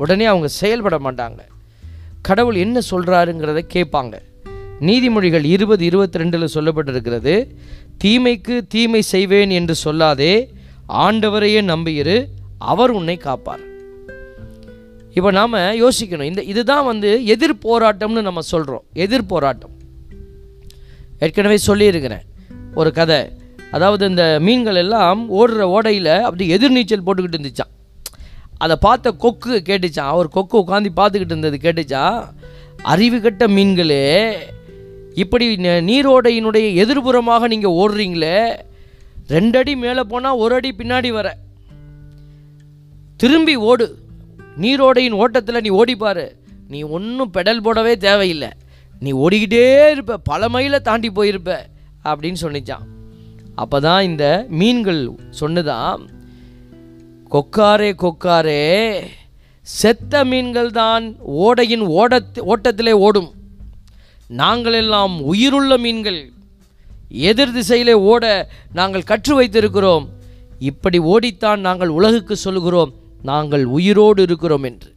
உடனே 0.01 0.25
அவங்க 0.25 0.49
செயல்பட 0.49 0.97
மாட்டாங்க. 0.99 1.41
கடவுள் 2.29 2.55
என்ன 2.55 2.81
சொல்கிறாருங்கிறத 2.91 3.61
கேட்பாங்க. 3.75 4.15
நீதிமொழிகள் 4.81 5.45
இருபது 5.45 5.85
இருபத்தி 5.85 6.19
ரெண்டில் 6.19 6.53
சொல்லப்பட்டிருக்கிறது 6.55 7.35
தீமைக்கு 8.05 8.55
தீமை 8.69 9.03
செய்வேன் 9.13 9.51
என்று 9.51 9.75
சொல்லாதே 9.85 10.35
ஆண்டவரையே 11.07 11.61
நம்பியிரு 11.73 12.17
அவர் 12.59 12.91
உன்னை 12.91 13.17
காப்பார். 13.17 13.65
இப்போ 15.15 15.31
நாம் 15.31 15.55
யோசிக்கணும். 15.83 16.29
இந்த 16.31 16.43
இதுதான் 16.53 16.85
வந்து 16.85 17.11
எதிர் 17.25 17.61
போராட்டம்னு 17.65 18.23
நம்ம 18.29 18.41
சொல்கிறோம் 18.41 18.85
எதிர் 18.93 19.31
போராட்டம். 19.33 19.75
ஏற்கனவே 21.19 21.57
சொல்லியிருக்கிறேன். 21.57 22.25
ஒரு 22.75 22.93
கதை. 22.93 23.21
அதாவது 23.71 24.05
இந்த 24.09 24.25
மீன்கள் 24.41 24.81
எல்லாம் 24.85 25.21
ஓடுற 25.41 25.61
ஓடையில் 25.77 26.13
அப்படி 26.21 26.45
எதிர்நீச்சல் 26.55 27.07
போட்டுக்கிட்டு 27.07 27.39
இருந்துச்சான் 27.39 27.75
அதை 28.61 28.77
பார்த்த 28.81 29.13
கொக்கு 29.13 29.63
கேட்டுச்சான் 29.65 30.13
அவர் 30.15 30.29
கொக்கு 30.29 30.59
உட்காந்து 30.59 30.87
பார்த்துக்கிட்டு 30.97 31.31
இருந்தது 31.31 31.59
கேட்டுச்சா? 31.63 32.29
அறிவு 32.83 33.21
கட்ட 33.21 33.47
மீன்களே 33.47 34.37
இப்படி 35.15 35.57
நீரோடையினுடைய 35.57 36.67
எதிர்புறமாக 36.83 37.47
நீங்கள் 37.47 37.71
ஓடுறீங்களே 37.71 38.59
ரெண்டடி 39.29 39.77
மேலே 39.77 40.01
போனால் 40.01 40.37
ஒரு 40.37 40.55
அடி 40.55 40.75
பின்னாடி 40.79 41.13
வர. 41.13 41.37
திரும்பி 43.17 43.57
ஓடு. 43.57 43.99
நீரோடையின் 44.61 45.11
ஓட்டத்தில் 45.11 45.61
நீ 45.61 45.71
ஓடிப்பார். 45.71 46.31
நீ 46.69 46.83
ஒன்றும் 46.83 47.33
பெடல் 47.35 47.65
போடவே 47.65 47.97
தேவையில்லை. 47.97 48.49
நீ 49.01 49.13
ஓடிக்கிட்டே 49.13 49.91
இருப்ப. 49.91 50.17
பல 50.17 50.49
மைலை 50.49 50.81
தாண்டி 50.81 51.09
போயிருப்ப. 51.09 51.57
அப்படின்னு 52.05 52.37
சொன்னிச்சான் 52.43 52.87
அப்போ 53.55 53.81
தான் 53.81 54.03
இந்த 54.03 54.47
மீன்கள் 54.49 55.11
சொன்னதான் 55.41 56.01
கொக்காரே 57.33 57.91
கொக்காரே 58.03 59.03
செத்த 59.63 60.25
மீன்கள் 60.25 60.71
தான் 60.71 61.17
ஓடையின் 61.27 61.81
ஓடத் 61.81 62.41
ஓட்டத்திலே 62.47 62.91
ஓடும். 62.91 63.33
நாங்கள் 64.27 64.73
எல்லாம் 64.73 65.23
உயிருள்ள 65.23 65.79
மீன்கள். 65.79 66.33
எதிர் 67.09 67.53
திசையிலே 67.53 67.93
ஓட 67.93 68.49
நாங்கள் 68.73 69.03
கற்று 69.03 69.43
வைத்திருக்கிறோம். 69.43 70.09
இப்படி 70.59 70.99
ஓடித்தான் 70.99 71.59
நாங்கள் 71.59 71.89
உலகுக்கு 71.89 72.37
சொல்கிறோம் 72.37 72.93
நாங்கள் 73.23 73.65
உயிரோடு 73.65 74.23
இருக்கிறோம் 74.23 74.63
என்று. 74.63 74.95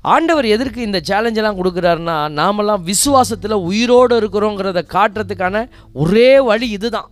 ஆண்டவர் 0.00 0.44
எதற்கு 0.44 0.82
இந்த 0.82 1.00
சேலஞ்செல்லாம் 1.08 1.60
கொடுக்குறாருன்னா 1.60 2.28
நாமெல்லாம் 2.28 2.86
விசுவாசத்தில் 2.86 3.52
உயிரோடு 3.52 4.20
இருக்கிறோங்கிறத 4.20 4.82
காட்டுறதுக்கான 4.96 5.68
ஒரே 5.92 6.40
வழி 6.40 6.68
இதுதான். 6.68 7.10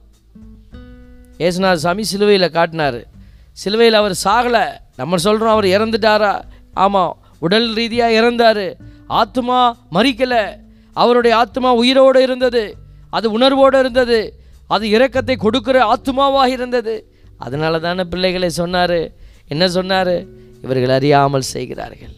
ஏசுநாத 1.38 1.74
சாமி 1.74 2.02
சிலுவையில் 2.02 2.50
காட்டினார். 2.50 3.11
சிலுவையில் 3.52 3.94
அவர் 3.94 4.18
சாகலை. 4.24 4.68
நம்ம 4.96 5.16
சொல்கிறோம் 5.16 5.52
அவர் 5.52 5.64
இறந்துட்டாரா? 5.64 6.42
ஆமாம் 6.74 7.18
உடல் 7.38 7.72
ரீதியாக 7.72 8.12
இறந்தார். 8.12 8.74
ஆத்மா 9.06 9.76
மறிக்கலை 9.92 10.56
அவருடைய 10.92 11.36
ஆத்மா 11.36 11.74
உயிரோடு 11.74 12.22
இருந்தது. 12.22 12.76
அது 13.10 13.30
உணர்வோடு 13.30 13.78
இருந்தது. 13.78 14.40
அது 14.66 14.86
இரக்கத்தை 14.86 15.36
கொடுக்குற 15.36 15.92
ஆத்மாவாக 15.92 16.46
இருந்தது. 16.46 17.12
அதனால 17.38 17.78
தானே 17.78 18.04
பிள்ளைகளை 18.04 18.48
சொன்னார். 18.48 19.10
என்ன 19.48 19.68
சொன்னார்? 19.68 20.22
இவர்கள் 20.62 20.88
அறியாமல் 20.88 21.40
செய்கிறார்கள். 21.40 22.08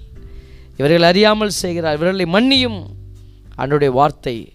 இவர்கள் 0.76 1.03
அறியாமல் 1.03 1.49
செய்கிறார். 1.49 1.97
இவர்களை 1.97 2.26
மன்னியும். 2.26 2.83
அவனுடைய 3.55 3.93
வார்த்தை. 3.93 4.53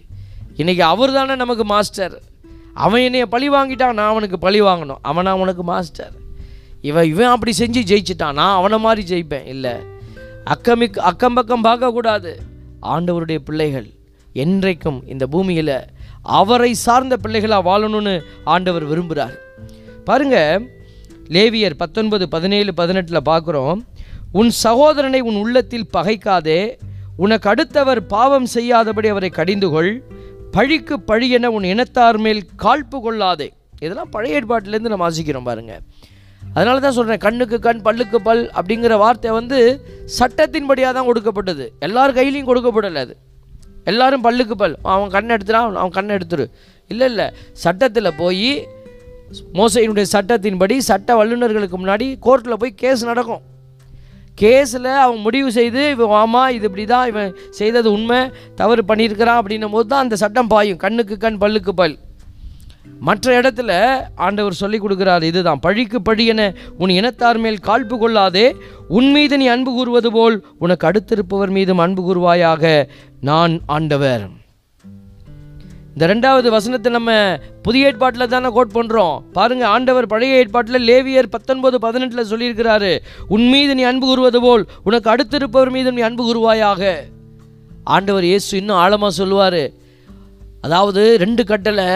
இன்னைக்கு 0.56 0.84
அவர் 0.84 1.12
தானே 1.12 1.34
நமக்கு 1.34 1.64
மாஸ்டர். 1.64 2.22
அவன் 2.74 3.00
என்னைய 3.00 3.26
பழி 3.26 3.50
வாங்கிட்டான் 3.50 3.92
நான் 3.92 3.98
அவனுக்கு 3.98 4.38
பழி 4.38 4.62
வாங்கணும். 4.62 4.96
அவன் 5.02 5.26
அவனுக்கு 5.26 5.62
மாஸ்டர். 5.62 6.28
இவன் 6.82 7.04
இவன் 7.04 7.26
அப்படி 7.26 7.52
செஞ்சு 7.58 7.80
ஜெயிச்சிட்டான்? 7.90 8.32
நான் 8.32 8.56
அவனை 8.56 8.78
மாதிரி 8.78 9.02
ஜெயிப்பேன். 9.10 9.46
இல்லை. 9.46 9.74
அக்கமிக் 10.44 10.98
அக்கம் 10.98 11.34
பக்கம் 11.34 11.64
பார்க்கக்கூடாது. 11.64 12.32
ஆண்டவருடைய 12.82 13.38
பிள்ளைகள் 13.38 13.88
என்றைக்கும் 14.34 15.00
இந்த 15.06 15.26
பூமியில் 15.26 15.76
அவரை 16.22 16.74
சார்ந்த 16.74 17.16
பிள்ளைகளாக 17.16 17.62
வாழணும்னு 17.68 18.14
ஆண்டவர் 18.44 18.86
விரும்புகிறார் 18.90 19.36
பாருங்க 20.04 20.60
லேவியர் 21.28 21.80
பத்தொன்பது 21.82 22.28
பதினேழு 22.28 22.74
பதினெட்டில் 22.74 23.28
பார்க்குறோம். 23.28 23.80
உன் 24.32 24.50
சகோதரனை 24.50 25.20
உன் 25.20 25.34
உள்ளத்தில் 25.34 25.90
பகைக்காதே. 25.92 26.60
உனக்கு 27.16 27.48
அடுத்தவர் 27.48 28.06
பாவம் 28.06 28.46
செய்யாதபடி 28.46 29.08
அவரை 29.08 29.28
கடிந்து 29.28 29.70
கொள். 29.70 30.02
பழிக்கு 30.50 31.00
பழி 31.00 31.30
என 31.30 31.50
உன் 31.50 31.62
இனத்தார் 31.62 32.18
மேல் 32.18 32.42
காழ்ப்பு 32.58 32.98
கொள்ளாதே. 33.02 33.52
இதெல்லாம் 33.80 34.10
பழைய 34.10 34.40
ஏற்பாட்டிலேருந்து 34.40 34.92
நம்ம 34.92 35.10
வாசிக்கிறோம் 35.10 35.44
பாருங்கள் 35.44 35.82
அதனால 36.54 36.76
தான் 36.84 36.96
சொல்கிறேன் 36.98 37.22
கண்ணுக்கு 37.24 37.56
கண் 37.66 37.82
பல்லுக்கு 37.86 38.18
பல் 38.28 38.42
அப்படிங்கிற 38.58 38.94
வார்த்தை 39.02 39.30
வந்து 39.38 39.58
சட்டத்தின்படியாக 40.18 40.92
தான் 40.96 41.08
கொடுக்கப்பட்டது. 41.08 41.66
எல்லார் 41.86 42.16
கையிலையும் 42.18 42.50
கொடுக்கப்படலை 42.50 43.00
அது. 43.06 43.14
எல்லாரும் 43.90 44.24
பல்லுக்கு 44.26 44.56
பல். 44.62 44.74
அவன் 44.94 45.14
கண்ணை 45.16 45.32
எடுத்துறான் 45.36 45.78
அவன் 45.82 45.96
கண்ணை 45.98 46.12
எடுத்துரு. 46.18 46.46
இல்லை 46.92 47.06
இல்லை. 47.12 47.26
சட்டத்தில் 47.64 48.16
போய் 48.22 48.50
மோசையினுடைய 49.58 50.06
சட்டத்தின்படி 50.16 50.76
சட்ட 50.90 51.16
வல்லுநர்களுக்கு 51.20 51.76
முன்னாடி 51.82 52.06
கோர்ட்டில் 52.26 52.60
போய் 52.62 52.78
கேஸ் 52.82 53.08
நடக்கும். 53.10 53.42
கேஸில் 54.40 54.92
அவன் 55.04 55.24
முடிவு 55.24 55.48
செய்து 55.56 55.80
இவன் 55.94 56.12
ஆமாம் 56.20 56.52
இது 56.56 56.66
இப்படி 56.68 56.84
தான் 56.92 57.08
இவன் 57.10 57.32
செய்தது 57.58 57.88
உண்மை 57.96 58.20
தவறு 58.60 58.82
பண்ணியிருக்கிறான் 58.90 59.40
அப்படின்னும் 59.40 59.74
போது 59.76 59.88
தான் 59.92 60.04
அந்த 60.04 60.16
சட்டம் 60.22 60.50
பாயும். 60.54 60.78
கண்ணுக்கு 60.84 61.16
கண் 61.24 61.40
பல்லுக்கு 61.42 61.72
பல். 61.80 61.96
மற்ற 63.08 63.26
இடத்துல 63.40 63.70
ஆண்டவர் 64.26 64.60
சொல்லி 64.60 64.78
கொடுக்கிறார் 64.80 65.24
இதுதான். 65.28 65.62
பழிக்கு 65.66 65.98
பழி 66.08 66.24
என 66.32 66.42
உன் 66.82 66.96
இனத்தார் 66.98 67.40
மேல் 67.44 67.64
காழ்ப்பு 67.68 67.96
கொள்ளாதே 68.02 68.46
உன் 68.98 69.08
மீது 69.14 69.34
நீ 69.42 69.46
அன்பு 69.54 69.72
கூறுவது 69.78 70.10
போல் 70.16 70.36
உனக்கு 70.64 70.86
அடுத்திருப்பவர் 70.90 71.54
மீதும் 71.58 71.82
அன்பு 71.84 72.02
கூறுவாயாக 72.08 72.74
நான் 73.30 73.54
ஆண்டவர். 73.76 74.24
இந்த 75.94 76.06
ரெண்டாவது 76.12 76.48
வசனத்தை 76.54 76.90
நம்ம 76.96 77.12
புதிய 77.66 77.88
ஏற்பாட்டில் 77.88 78.30
தானே 78.34 78.48
கோட் 78.56 78.76
பண்ணுறோம் 78.76 79.16
பாருங்க 79.36 79.64
ஆண்டவர் 79.74 80.06
பழைய 80.12 80.38
ஏற்பாட்டில் 80.42 80.86
லேவியர் 80.88 81.32
பத்தொன்பது 81.34 81.76
பதினெட்டில் 81.84 82.30
சொல்லியிருக்கிறாரு 82.30 82.92
உன் 83.36 83.46
மீது 83.54 83.74
நீ 83.78 83.82
அன்பு 83.90 84.06
கூறுவது 84.10 84.40
போல் 84.46 84.64
உனக்கு 84.88 85.10
அடுத்திருப்பவர் 85.14 85.74
மீதும் 85.76 85.96
நீ 85.98 86.04
அன்பு 86.08 86.24
கூறுவாயாக. 86.28 86.92
ஆண்டவர் 87.96 88.26
இயேசு 88.30 88.50
இன்னும் 88.60 88.80
ஆழமாக 88.84 89.12
சொல்லுவார். 89.20 89.62
அதாவது 90.66 91.02
ரெண்டு 91.24 91.44
கட்டளை 91.50 91.88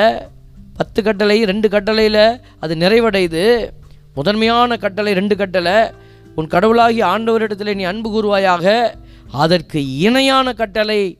பத்து 0.76 1.02
கட்டளை 1.02 1.44
ரெண்டு 1.44 1.68
கட்டளையில் 1.68 2.40
அது 2.60 2.74
நிறைவடையுது. 2.74 3.70
முதன்மையான 4.14 4.76
கட்டளை 4.76 5.12
ரெண்டு 5.12 5.36
கட்டளை. 5.36 5.90
உன் 6.34 6.46
கடவுளாகி 6.46 7.02
ஆண்டவரிடத்தில் 7.02 7.74
நீ 7.74 7.82
அன்பு 7.82 8.08
கூறுவாயாக. 8.10 8.94
அதற்கு 9.32 9.98
இணையான 9.98 10.52
கட்டளை 10.52 11.18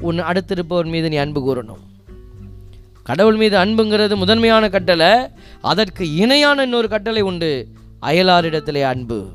உன் 0.00 0.22
அடுத்திருப்பவர் 0.22 0.84
மீது 0.84 1.08
நீ 1.08 1.16
அன்பு 1.16 1.40
கூறணும். 1.40 1.84
கடவுள் 3.02 3.36
மீது 3.36 3.58
அன்புங்கிறது 3.58 4.16
முதன்மையான 4.16 4.68
கட்டளை. 4.68 5.28
அதற்கு 5.60 6.14
இணையான 6.14 6.62
இன்னொரு 6.62 6.88
கட்டளை 6.88 7.22
உண்டு. 7.22 7.66
அயலாரிடத்திலே 8.02 8.82
அன்பு. 8.82 9.28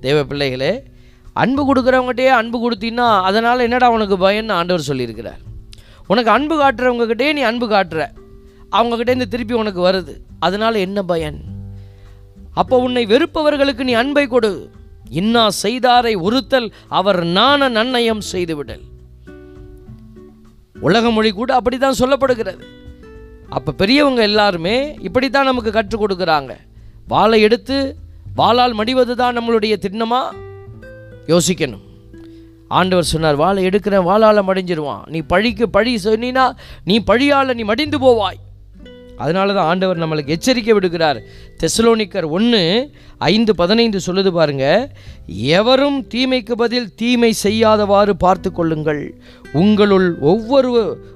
தேவ 0.00 0.24
பிள்ளைகளே 0.24 0.82
அன்பு 1.32 1.74
கொடுக்குறவங்ககிட்டயே 1.74 2.26
அன்பு 2.26 2.70
கொடுத்தீங்கன்னா 2.70 3.22
அதனால் 3.22 3.58
என்னடா 3.58 3.90
உனக்கு 3.90 4.16
பயன்னு 4.16 4.52
ஆண்டவர் 4.52 4.88
சொல்லியிருக்கிறார். 4.88 5.42
உனக்கு 6.06 6.30
அன்பு 6.30 6.62
காட்டுறவங்ககிட்டயே 6.62 7.32
நீ 7.32 7.40
அன்பு 7.40 7.70
காட்டுற. 7.70 8.08
அவங்கக்கிட்டேருந்து 8.72 9.28
திருப்பி 9.28 9.54
உனக்கு 9.54 9.90
வருது. 9.90 10.14
அதனால் 10.38 10.74
என்ன 10.74 11.02
பயன்? 11.02 11.38
அப்போ 12.54 12.78
உன்னை 12.78 13.06
வெறுப்பவர்களுக்கு 13.06 13.84
நீ 13.84 13.92
அன்பை 13.92 14.26
கொடு. 14.26 14.70
இன்னா 15.10 15.48
செய்தாரை 15.62 16.14
உறுத்தல் 16.14 16.72
அவர் 16.88 17.24
நாண 17.24 17.68
நன்னயம் 17.68 18.22
செய்துவிடல். 18.32 18.84
உலக 20.80 21.10
மொழி 21.10 21.32
கூட 21.32 21.54
அப்படி 21.54 21.78
தான் 21.78 21.98
சொல்லப்படுகிறது. 21.98 22.64
அப்போ 23.48 23.72
பெரியவங்க 23.72 24.22
எல்லாருமே 24.22 24.94
இப்படி 25.00 25.30
தான் 25.30 25.44
நமக்கு 25.44 25.70
கற்றுக் 25.72 26.02
கொடுக்குறாங்க. 26.02 26.54
வாழை 27.08 27.40
எடுத்து 27.40 27.96
வாளால் 28.36 28.74
மடிவது 28.74 29.14
தான் 29.14 29.36
நம்மளுடைய 29.38 29.74
திண்ணமாக 29.84 30.34
யோசிக்கணும். 31.26 31.84
ஆண்டவர் 32.68 33.04
சொன்னார் 33.04 33.36
வாழை 33.36 33.64
எடுக்கிறேன் 33.66 34.02
வாழால் 34.02 34.46
மடிஞ்சிருவான். 34.46 35.06
நீ 35.06 35.18
பழிக்கு 35.18 35.68
பழி 35.68 35.98
சொன்னினா 36.04 36.52
நீ 36.84 36.98
பழியால் 36.98 37.54
நீ 37.54 37.62
மடிந்து 37.62 37.98
போவாய். 37.98 38.38
அதனால 39.16 39.52
தான் 39.52 39.68
ஆண்டவர் 39.70 40.02
நம்மளுக்கு 40.02 40.34
எச்சரிக்கை 40.36 40.74
விடுகிறார். 40.74 41.18
தெசலோனிக்கர் 41.62 42.28
ஒன்று 42.28 42.90
ஐந்து 43.18 43.54
பதினைந்து 43.54 44.00
சொல்லுது 44.06 44.28
பாருங்க. 44.28 44.64
எவரும் 45.58 45.98
தீமைக்கு 46.08 46.52
பதில் 46.52 46.94
தீமை 46.94 47.34
செய்யாதவாறு 47.42 48.10
பார்த்து 48.10 48.52
கொள்ளுங்கள். 48.52 49.14
உங்களுள் 49.52 50.08
ஒவ்வொரு 50.20 50.72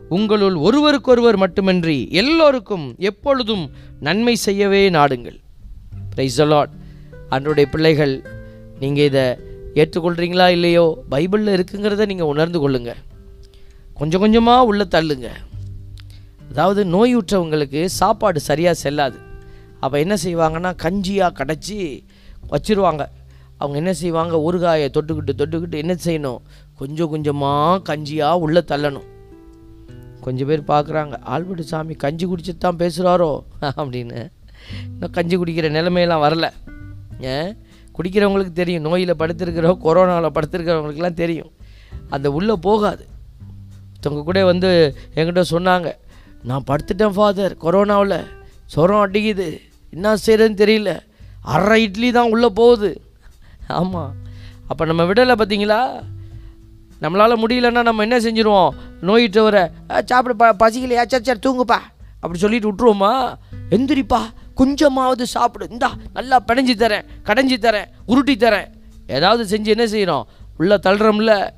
உங்களுள் 0.09 0.54
ஒருவருக்கொருவர் 0.54 1.37
மட்டுமின்றி 1.37 2.09
எல்லோருக்கும் 2.11 2.87
எப்பொழுதும் 2.99 3.64
நன்மை 4.00 4.35
செய்யவே 4.47 4.90
நாடுங்கள். 4.90 5.38
பிரைஸ் 6.14 6.40
அலாட் 6.42 6.73
அன்றைய 7.28 7.66
பிள்ளைகள் 7.75 8.14
நீங்கள் 8.80 9.09
இதை 9.11 9.26
ஏற்றுக்கொள்கிறீங்களா 9.75 10.49
இல்லையோ? 10.57 10.87
பைபிளில் 11.11 11.54
இருக்குங்கிறத 11.57 12.07
நீங்கள் 12.07 12.30
உணர்ந்து 12.35 12.61
கொள்ளுங்கள் 12.61 13.00
கொஞ்சம் 13.95 14.21
கொஞ்சமாக 14.21 14.69
உள்ள 14.71 14.85
தள்ளுங்கள் 14.85 15.38
அதாவது 16.50 16.80
நோயுற்றவங்களுக்கு 16.85 17.85
சாப்பாடு 17.85 18.40
சரியாக 18.40 18.75
செல்லாது. 18.75 19.19
அப்போ 19.80 19.99
என்ன 19.99 20.14
செய்வாங்கன்னா 20.25 20.71
கஞ்சியாக 20.85 21.37
கடைச்சி 21.40 21.76
வச்சிருவாங்க. 22.52 23.02
அவங்க 23.59 23.76
என்ன 23.78 23.92
செய்வாங்க 23.92 24.35
ஊறுகாயை 24.37 24.88
தொட்டுக்கிட்டு 24.97 25.33
தொட்டுக்கிட்டு 25.40 25.78
என்ன 25.78 25.95
செய்யணும்? 26.04 26.40
கொஞ்சம் 26.75 27.09
கொஞ்சமாக 27.09 27.95
கஞ்சியாக 27.95 28.38
உள்ளே 28.38 28.61
தள்ளணும். 28.61 29.09
கொஞ்சம் 30.21 30.47
பேர் 30.47 30.61
பார்க்குறாங்க 30.61 31.14
ஆல்பர்ட் 31.23 31.62
சாமி 31.62 31.95
கஞ்சி 31.95 32.26
குடிச்சிட்டு 32.26 32.59
தான் 32.59 32.76
பேசுகிறாரோ 32.76 33.33
அப்படின்னு. 33.61 34.30
இன்னும் 34.92 35.11
கஞ்சி 35.11 35.37
குடிக்கிற 35.37 35.69
நிலைமையெல்லாம் 35.78 36.25
வரல. 36.26 36.49
ஏன் 37.21 37.50
குடிக்கிறவங்களுக்கு 37.97 38.52
தெரியும். 38.52 38.83
நோயில் 38.83 39.21
படுத்திருக்கிறோ 39.23 39.71
கொரோனாவில் 39.85 40.37
படுத்திருக்கிறவங்களுக்குலாம் 40.37 41.21
தெரியும். 41.23 41.50
அந்த 42.11 42.33
உள்ளே 42.33 42.54
போகாது. 42.54 43.07
ஒருத்தவங்க 43.92 44.23
கூட 44.25 44.45
வந்து 44.45 44.97
என்கிட்ட 45.14 45.42
சொன்னாங்க 45.50 45.88
நான் 46.42 46.64
படுத்துட்டேன் 46.66 47.11
ஃபாதர் 47.11 47.56
கொரோனாவில் 47.62 48.25
சொரம் 48.76 49.06
அடிக்குது. 49.06 49.61
என்ன 49.90 50.14
செய்கிறதுன்னு 50.14 50.61
தெரியல. 50.62 51.00
அரை 51.42 51.82
இட்லி 51.82 52.12
தான் 52.12 52.30
உள்ளே 52.30 52.49
போகுது. 52.49 53.00
ஆமாம் 53.68 54.14
அப்போ 54.68 54.85
நம்ம 54.85 55.02
விடலை 55.02 55.35
பார்த்தீங்களா? 55.35 56.02
நம்மளால் 57.02 57.44
முடியலன்னா 57.47 57.82
நம்ம 57.82 58.02
என்ன 58.02 58.18
செஞ்சுருவோம்? 58.18 58.68
நோயிட்டவரை 59.02 59.70
சாப்பிட 59.88 60.04
சாப்பிடு 60.04 60.37
ப 60.37 60.54
பசிக்கலையா? 60.59 61.06
சரி 61.06 61.38
தூங்குப்பா. 61.47 61.78
அப்படி 62.14 62.38
சொல்லிட்டு 62.38 62.73
விட்ருவோமா 62.73 63.35
எந்திரிப்பா. 63.70 64.20
கொஞ்சமாவது 64.54 65.26
சாப்பிடு. 65.26 65.68
இந்தா 65.70 65.94
நல்லா 66.12 66.42
பிணைஞ்சி 66.49 66.75
தரேன். 66.75 67.04
கடைஞ்சி 67.25 67.56
தரேன். 67.56 67.85
உருட்டி 68.06 68.35
தரேன். 68.35 68.68
ஏதாவது 69.06 69.56
செஞ்சு 69.56 69.64
என்ன 69.64 69.87
செய்கிறோம் 69.87 70.26
உள்ளே 70.56 70.75
தள்ளுறோம்ல. 70.75 71.50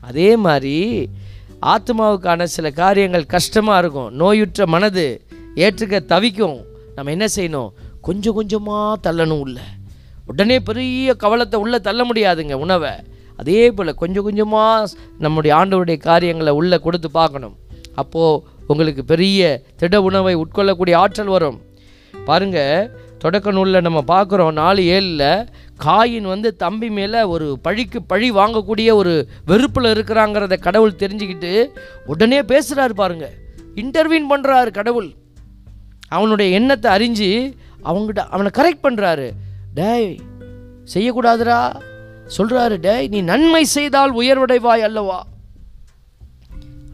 அதே 0.00 0.36
மாதிரி 0.36 1.08
ஆத்மாவுக்கான 1.62 2.42
சில 2.42 2.70
காரியங்கள் 2.70 3.26
கஷ்டமாக 3.26 3.78
இருக்கும். 3.78 4.14
நோயுற்ற 4.14 4.66
மனது 4.66 5.22
ஏற்றுக்க 5.54 6.04
தவிக்கும். 6.04 6.64
நம்ம 6.94 7.10
என்ன 7.10 7.26
செய்யணும்? 7.36 7.70
கொஞ்சம் 8.00 8.34
கொஞ்சமாக 8.34 9.12
தள்ளணும் 9.12 9.40
உள்ள. 9.40 9.60
உடனே 10.26 10.60
பெரிய 10.60 11.14
கவலத்தை 11.14 11.60
உள்ளே 11.60 11.80
தள்ள 11.80 12.04
முடியாதுங்க 12.04 12.52
உணவை. 12.52 12.90
அதே 13.36 13.70
போல் 13.70 13.94
கொஞ்சம் 13.94 14.22
கொஞ்சமாக 14.22 14.88
நம்முடைய 15.18 15.56
ஆண்டவருடைய 15.56 15.98
காரியங்களை 15.98 16.52
உள்ளே 16.52 16.78
கொடுத்து 16.78 17.10
பார்க்கணும். 17.10 17.56
அப்போது 17.94 18.42
உங்களுக்கு 18.66 19.04
பெரிய 19.04 19.62
திட 19.76 20.02
உணவை 20.02 20.36
உட்கொள்ளக்கூடிய 20.36 20.94
ஆற்றல் 20.94 21.26
வரும். 21.26 21.60
பாருங்கள் 22.24 22.90
தொடக்க 23.18 23.50
நூலில் 23.50 23.80
நம்ம 23.80 24.04
பார்க்குறோம் 24.06 24.52
நாலு 24.52 24.82
ஏழில் 24.82 25.48
காயின் 25.84 26.26
வந்து 26.32 26.56
தம்பி 26.56 26.90
மேலே 26.90 27.22
ஒரு 27.22 27.58
பழிக்கு 27.62 28.02
பழி 28.02 28.32
வாங்கக்கூடிய 28.32 28.92
ஒரு 28.92 29.28
வெறுப்பில் 29.44 29.84
இருக்கிறாங்கிறத 29.84 30.58
கடவுள் 30.58 30.98
தெரிஞ்சுக்கிட்டு 30.98 31.70
உடனே 32.06 32.40
பேசுகிறாரு 32.40 32.94
பாருங்க. 32.94 33.30
இன்டர்வீன் 33.74 34.26
பண்ணுறாரு 34.30 34.70
கடவுள். 34.70 35.10
அவனுடைய 36.08 36.58
எண்ணத்தை 36.58 36.92
அறிஞ்சு 36.92 37.54
அவங்ககிட்ட 37.84 38.18
அவனை 38.18 38.50
கரெக்ட் 38.58 38.86
பண்ணுறாரு 38.86 39.30
டேய் 39.74 40.18
செய்யக்கூடாதுடா. 40.94 41.80
சொல்கிறாரு 42.36 42.76
டேய் 42.76 43.08
நீ 43.08 43.20
நன்மை 43.20 43.64
செய்தால் 43.64 44.14
உயர்வடைவாய் 44.14 44.86
அல்லவா? 44.90 45.26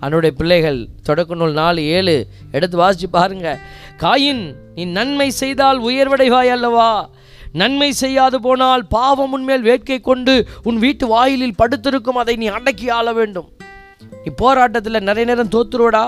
அவனுடைய 0.01 0.37
பிள்ளைகள் 0.37 0.89
தொடக்க 1.03 1.35
நூல் 1.35 1.53
நாலு 1.53 1.83
ஏழு 1.83 2.27
எடுத்து 2.51 2.79
வாசிச்சு 2.79 3.07
பாருங்க. 3.11 3.59
காயின் 3.99 4.55
நீ 4.75 4.85
நன்மை 4.85 5.31
செய்தால் 5.31 5.83
உயர்வடைவாய் 5.83 6.55
அல்லவா? 6.57 7.11
நன்மை 7.61 7.89
செய்யாது 8.03 8.39
போனால் 8.47 8.83
பாவம் 8.95 9.35
உன்மேல் 9.37 9.67
வேட்கை 9.69 9.99
கொண்டு 10.09 10.35
உன் 10.69 10.79
வீட்டு 10.85 11.05
வாயிலில் 11.13 11.59
படுத்திருக்கும் 11.61 12.19
அதை 12.23 12.35
நீ 12.43 12.47
அடக்கி 12.57 12.87
ஆள 12.99 13.07
வேண்டும். 13.19 13.49
நீ 14.25 14.31
போராட்டத்தில் 14.43 15.07
நிறைய 15.09 15.25
நேரம் 15.31 15.53
தோத்துருவடா? 15.55 16.05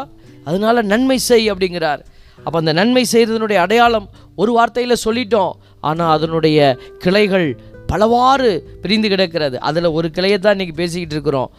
அதனால 0.49 0.83
நன்மை 0.93 1.19
செய் 1.29 1.51
அப்படிங்கிறார். 1.53 2.03
அப்போ 2.45 2.57
அந்த 2.63 2.73
நன்மை 2.79 3.05
செய்கிறதுனுடைய 3.13 3.59
அடையாளம் 3.65 4.09
ஒரு 4.43 4.51
வார்த்தையில் 4.59 5.03
சொல்லிட்டோம். 5.05 5.53
ஆனால் 5.89 6.13
அதனுடைய 6.17 6.59
கிளைகள் 7.05 7.49
பலவாறு 7.91 8.51
பிரிந்து 8.83 9.09
கிடக்கிறது. 9.13 9.57
அதில் 9.69 9.95
ஒரு 9.99 10.11
கிளையை 10.17 10.39
தான் 10.39 10.57
இன்றைக்கி 10.57 10.77
பேசிக்கிட்டு 10.83 11.17
இருக்கிறோம். 11.17 11.51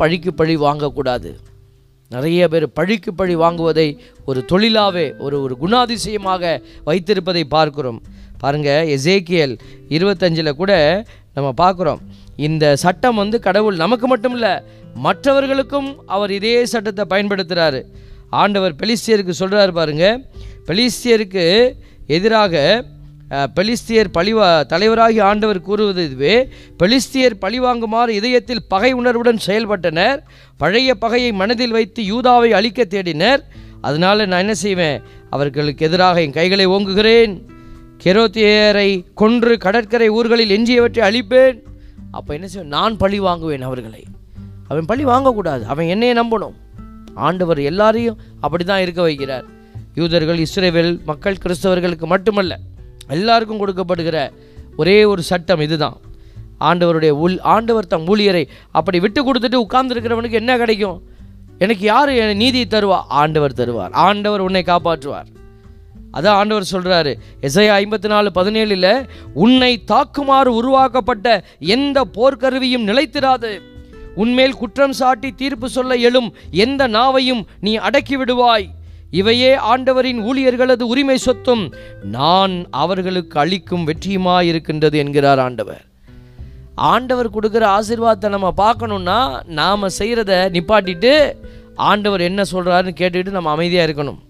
பழிக்கு 0.00 0.32
பழி 0.40 0.54
வாங்கக்கூடாது. 0.66 1.30
நிறைய 2.10 2.42
பேர் 2.48 2.66
பழிக்கு 2.78 3.10
பழி 3.20 3.34
வாங்குவதை 3.36 3.88
ஒரு 4.28 4.40
தொழிலாகவே 4.50 5.06
ஒரு 5.24 5.36
ஒரு 5.44 5.54
குணாதிசயமாக 5.62 6.52
வைத்திருப்பதை 6.88 7.42
பார்க்கிறோம். 7.56 7.98
பாருங்கள் 8.42 8.88
எசேக்கியல் 8.96 9.54
இருபத்தஞ்சில் 9.96 10.58
கூட 10.60 10.72
நம்ம 11.36 11.48
பார்க்குறோம். 11.62 12.00
இந்த 12.46 12.64
சட்டம் 12.84 13.20
வந்து 13.22 13.36
கடவுள் 13.46 13.82
நமக்கு 13.84 14.06
மட்டும் 14.12 14.34
இல்லை 14.36 14.54
மற்றவர்களுக்கும் 15.06 15.88
அவர் 16.14 16.32
இதே 16.38 16.52
சட்டத்தை 16.72 17.04
பயன்படுத்துகிறாரு 17.12 17.80
ஆண்டவர் 18.42 18.74
பெலிஸ்தியருக்கு 18.80 19.34
சொல்கிறாரு 19.40 19.72
பாருங்க 19.78 20.04
பெலிஸ்தியருக்கு 20.68 21.44
எதிராக 22.16 22.84
பெலிஸ்தியர் 23.56 24.08
பழிவா 24.16 24.48
தலைவராகி 24.72 25.20
ஆண்டவர் 25.28 25.60
கூறுவது 25.68 26.02
இதுவே 26.08 26.34
பெலிஸ்தியர் 26.80 27.36
பழிவாங்குமாறு 27.44 28.12
இதயத்தில் 28.18 28.62
பகை 28.72 28.90
உணர்வுடன் 28.92 29.40
செயல்பட்டனர் 29.46 30.20
பழைய 30.62 30.90
பகையை 31.04 31.30
மனதில் 31.40 31.74
வைத்து 31.76 32.02
யூதாவை 32.12 32.50
அழிக்க 32.58 32.86
தேடினர். 32.94 33.40
அதனால் 33.80 34.28
நான் 34.30 34.42
என்ன 34.44 34.54
செய்வேன்? 34.64 34.98
அவர்களுக்கு 35.34 35.86
எதிராக 35.88 36.22
என் 36.26 36.36
கைகளை 36.38 36.66
ஓங்குகிறேன். 36.66 37.34
கெரோத்தியரை 38.04 39.04
கொன்று 39.14 39.58
கடற்கரை 39.58 40.08
ஊர்களில் 40.08 40.54
எஞ்சியவற்றை 40.56 41.00
அழிப்பேன். 41.00 41.62
அப்போ 42.10 42.34
என்ன 42.34 42.46
செய்வேன்? 42.46 42.70
நான் 42.70 42.96
பழி 42.96 43.20
வாங்குவேன் 43.20 43.62
அவர்களை. 43.62 44.04
அவன் 44.68 44.84
பழி 44.84 45.04
வாங்கக்கூடாது. 45.04 45.62
அவன் 45.62 45.86
என்னையே 45.86 46.14
நம்பணும். 46.14 46.56
ஆண்டவர் 47.14 47.58
எல்லாரையும் 47.58 48.18
அப்படி 48.40 48.64
தான் 48.64 48.80
இருக்க 48.80 49.08
வைக்கிறார். 49.08 49.44
யூதர்கள் 49.94 50.38
இஸ்ரேவேல் 50.38 51.04
மக்கள் 51.04 51.36
கிறிஸ்தவர்களுக்கு 51.44 52.06
மட்டுமல்ல 52.06 52.58
எல்லாருக்கும் 53.08 53.60
கொடுக்கப்படுகிற 53.60 54.30
ஒரே 54.76 55.04
ஒரு 55.04 55.22
சட்டம் 55.22 55.60
இதுதான். 55.60 55.96
ஆண்டவருடைய 56.60 57.08
உள் 57.08 57.40
ஆண்டவர் 57.40 57.86
தம் 57.86 58.06
ஊழியரை 58.06 58.48
அப்படி 58.70 59.00
விட்டு 59.00 59.32
கொடுத்துட்டு 59.32 59.64
உட்கார்ந்துருக்கிறவனுக்கு 59.66 60.30
என்ன 60.30 60.56
கிடைக்கும்? 60.56 61.02
எனக்கு 61.58 61.84
யார் 61.84 62.08
என் 62.08 62.36
நீதியை 62.36 62.66
தருவா? 62.70 62.98
ஆண்டவர் 63.08 63.52
தருவார். 63.52 63.92
ஆண்டவர் 63.92 64.40
உன்னை 64.40 64.62
காப்பாற்றுவார். 64.62 65.26
அதான் 66.16 66.38
ஆண்டவர் 66.40 66.72
சொல்கிறாரு 66.72 67.12
எசையா 67.48 67.72
ஐம்பத்தி 67.82 68.08
நாலு 68.14 68.28
பதினேழில் 68.38 68.92
உன்னை 69.44 69.72
தாக்குமாறு 69.92 70.52
உருவாக்கப்பட்ட 70.60 71.26
எந்த 71.76 71.98
போர்க்கருவியும் 72.16 72.86
நிலைத்திராது. 72.90 73.52
உன்மேல் 74.22 74.58
குற்றம் 74.60 74.96
சாட்டி 75.00 75.30
தீர்ப்பு 75.40 75.68
சொல்ல 75.68 75.96
எழும் 76.08 76.28
எந்த 76.64 76.82
நாவையும் 76.96 77.42
நீ 77.64 77.74
அடக்கி 77.88 78.16
விடுவாய் 78.16 78.66
இவையே 79.20 79.50
ஆண்டவரின் 79.72 80.20
ஊழியர்களது 80.28 80.84
உரிமை 80.92 81.18
சொத்தும். 81.26 81.64
நான் 82.16 82.54
அவர்களுக்கு 82.82 83.36
அளிக்கும் 83.42 83.84
வெற்றியுமாயிருக்கின்றது 83.88 84.96
என்கிறார் 85.02 85.42
ஆண்டவர். 85.46 85.82
ஆண்டவர் 86.92 87.34
கொடுக்குற 87.34 87.64
ஆசீர்வாதத்தை 87.76 88.30
நம்ம 88.36 88.48
பார்க்கணுன்னா 88.64 89.18
நாம் 89.60 89.94
செய்கிறத 89.98 90.32
நிப்பாட்டிட்டு 90.56 91.12
ஆண்டவர் 91.90 92.26
என்ன 92.30 92.42
சொல்கிறாருன்னு 92.52 92.98
கேட்டுக்கிட்டு 93.00 93.38
நம்ம 93.38 93.50
அமைதியாக 93.56 93.86
இருக்கணும். 93.88 94.20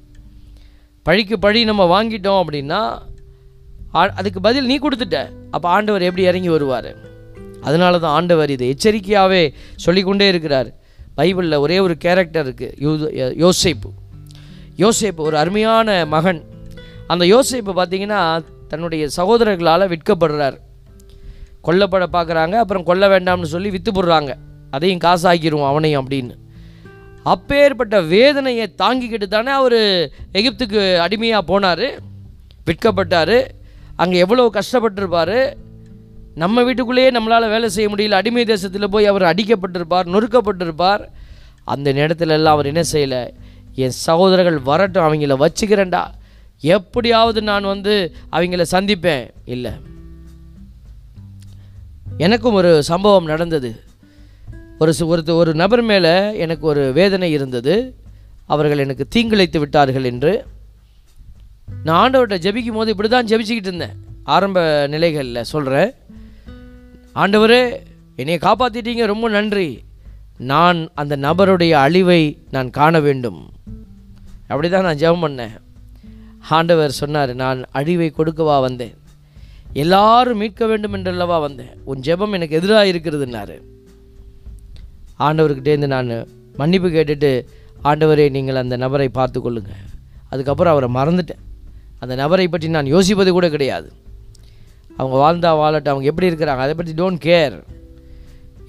பழிக்கு 1.07 1.37
பழி 1.45 1.61
நம்ம 1.71 1.83
வாங்கிட்டோம் 1.93 2.41
அப்படின்னா 2.43 2.81
அதுக்கு 4.19 4.41
பதில் 4.47 4.69
நீ 4.71 4.77
கொடுத்துட்ட. 4.79 5.19
அப்போ 5.55 5.67
ஆண்டவர் 5.75 6.07
எப்படி 6.07 6.25
இறங்கி 6.31 6.51
வருவார்? 6.55 6.89
அதனால 7.67 7.99
தான் 8.03 8.15
ஆண்டவர் 8.19 8.51
இதை 8.55 8.67
எச்சரிக்கையாகவே 8.73 9.43
சொல்லிக்கொண்டே 9.85 10.27
இருக்கிறார். 10.33 10.69
பைபிளில் 11.19 11.63
ஒரே 11.65 11.77
ஒரு 11.85 11.95
கேரக்டர் 12.05 12.47
இருக்குது 12.47 12.75
யூ 12.85 12.91
யோசேப்பு. 13.45 13.91
யோசேப்பு 14.83 15.23
ஒரு 15.29 15.37
அருமையான 15.43 15.91
மகன். 16.15 16.41
அந்த 17.13 17.25
யோசேப்பு 17.35 17.73
பார்த்திங்கன்னா 17.79 18.21
தன்னுடைய 18.73 19.05
சகோதரர்களால் 19.19 19.91
விற்கப்படுறார். 19.93 20.57
கொல்லப்பட 21.69 22.07
பார்க்குறாங்க 22.17 22.57
அப்புறம் 22.63 22.89
கொல்ல 22.91 23.05
வேண்டாம்னு 23.15 23.53
சொல்லி 23.55 23.71
விற்று 23.77 23.93
போடுறாங்க. 23.93 24.33
அதையும் 24.77 25.05
காசாக்கிடுவோம் 25.07 25.71
அவனையும் 25.71 26.03
அப்படின்னு. 26.03 26.35
அப்பேற்பட்ட 27.33 28.01
வேதனையை 28.01 28.75
தாங்கிக்கிட்டு 28.79 29.27
தானே 29.27 29.51
அவர் 29.51 29.81
எகிப்துக்கு 30.33 30.97
அடிமையாக 30.97 31.47
போனார் 31.53 31.87
விற்கப்பட்டார் 32.67 33.39
அங்கே 33.97 34.19
எவ்வளோ 34.19 34.51
கஷ்டப்பட்டிருப்பார் 34.53 35.39
நம்ம 36.35 36.63
வீட்டுக்குள்ளேயே 36.65 37.11
நம்மளால் 37.11 37.49
வேலை 37.49 37.69
செய்ய 37.69 37.95
முடியல 37.95 38.11
அடிமை 38.11 38.45
தேசத்தில் 38.45 38.89
போய் 38.89 39.07
அவர் 39.07 39.23
அடிக்கப்பட்டிருப்பார் 39.23 40.11
நொறுக்கப்பட்டிருப்பார். 40.15 41.03
அந்த 41.65 41.93
நேரத்தில் 41.93 42.29
எல்லாம் 42.29 42.55
அவர் 42.55 42.71
என்ன 42.73 42.83
செய்யலை 42.93 43.23
என் 43.75 43.97
சகோதரர்கள் 44.07 44.59
வரட்டும் 44.59 45.07
அவங்கள 45.07 45.37
வச்சுக்கிறேன்டா. 45.45 46.03
எப்படியாவது 46.61 47.43
நான் 47.43 47.71
வந்து 47.73 47.95
அவங்கள 48.33 48.65
சந்திப்பேன். 48.71 49.25
இல்லை. 49.45 49.73
எனக்கும் 52.19 52.53
ஒரு 52.53 52.83
சம்பவம் 52.83 53.25
நடந்தது. 53.25 53.71
ஒரு 54.79 54.95
சு- 54.99 55.07
ஒரு 55.07 55.37
ஒரு 55.37 55.55
நபர் 55.55 55.83
மேலே 55.83 56.39
எனக்கு 56.39 56.67
ஒரு 56.67 56.93
வேதனை 56.93 57.33
இருந்தது. 57.33 57.95
அவர்கள் 58.47 58.79
எனக்கு 58.79 59.07
தீங்கிழைத்து 59.15 59.59
விட்டார்கள் 59.59 60.05
என்று. 60.05 60.47
நான் 61.85 62.11
ஆண்டவர்கிட்ட 62.11 62.15
ஜபிக்கும் 62.15 62.73
போது 62.73 62.91
இப்படி 62.91 63.09
தான் 63.09 63.27
ஜெபிச்சுக்கிட்டு 63.27 63.67
இருந்தேன். 63.67 63.93
ஆரம்ப 64.25 64.87
நிலைகளில் 64.87 65.45
சொல்கிறேன் 65.45 65.93
ஆண்டவரே 67.15 67.77
என்னை 68.17 68.37
காப்பாற்றிட்டீங்க 68.37 69.07
ரொம்ப 69.07 69.29
நன்றி. 69.29 69.85
நான் 70.39 70.89
அந்த 70.95 71.17
நபருடைய 71.17 71.71
அழிவை 71.71 72.39
நான் 72.51 72.71
காண 72.71 73.01
வேண்டும். 73.01 73.51
அப்படி 74.43 74.69
தான் 74.69 74.83
நான் 74.83 74.97
ஜெபம் 74.97 75.29
பண்ணேன். 75.29 75.59
ஆண்டவர் 76.49 76.91
சொன்னார் 76.91 77.35
நான் 77.35 77.65
அழிவை 77.71 78.13
கொடுக்கவா 78.17 78.61
வந்தேன். 78.61 78.95
எல்லாரும் 79.73 80.39
மீட்க 80.39 80.67
வேண்டும் 80.67 80.93
என்றல்லவா 80.93 81.39
வந்தேன். 81.39 81.71
உன் 81.85 82.01
ஜெபம் 82.01 82.33
எனக்கு 82.33 82.57
எதிராக 82.57 82.85
இருக்கிறதுன்னாரு. 82.85 83.61
ஆண்டவர்கிட்டேருந்து 85.19 85.89
நான் 85.97 86.11
மன்னிப்பு 86.61 86.89
கேட்டுட்டு 86.89 87.31
ஆண்டவரே 87.89 88.27
நீங்கள் 88.37 88.61
அந்த 88.63 88.77
நபரை 88.85 89.09
பார்த்து 89.19 89.39
கொள்ளுங்கள் 89.41 89.83
அதுக்கப்புறம் 90.33 90.73
அவரை 90.75 90.89
மறந்துட்டேன். 90.99 91.43
அந்த 92.03 92.15
நபரை 92.23 92.47
பற்றி 92.49 92.69
நான் 92.77 92.93
யோசிப்பது 92.95 93.31
கூட 93.33 93.47
கிடையாது. 93.49 93.89
அவங்க 94.99 95.17
வாழ்ந்தா 95.23 95.51
வாழட்டும் 95.61 95.93
அவங்க 95.93 96.07
எப்படி 96.11 96.31
இருக்கிறாங்க 96.31 96.65
அதை 96.67 96.75
பற்றி 96.75 96.95
டோன்ட் 97.01 97.21
கேர் 97.27 97.57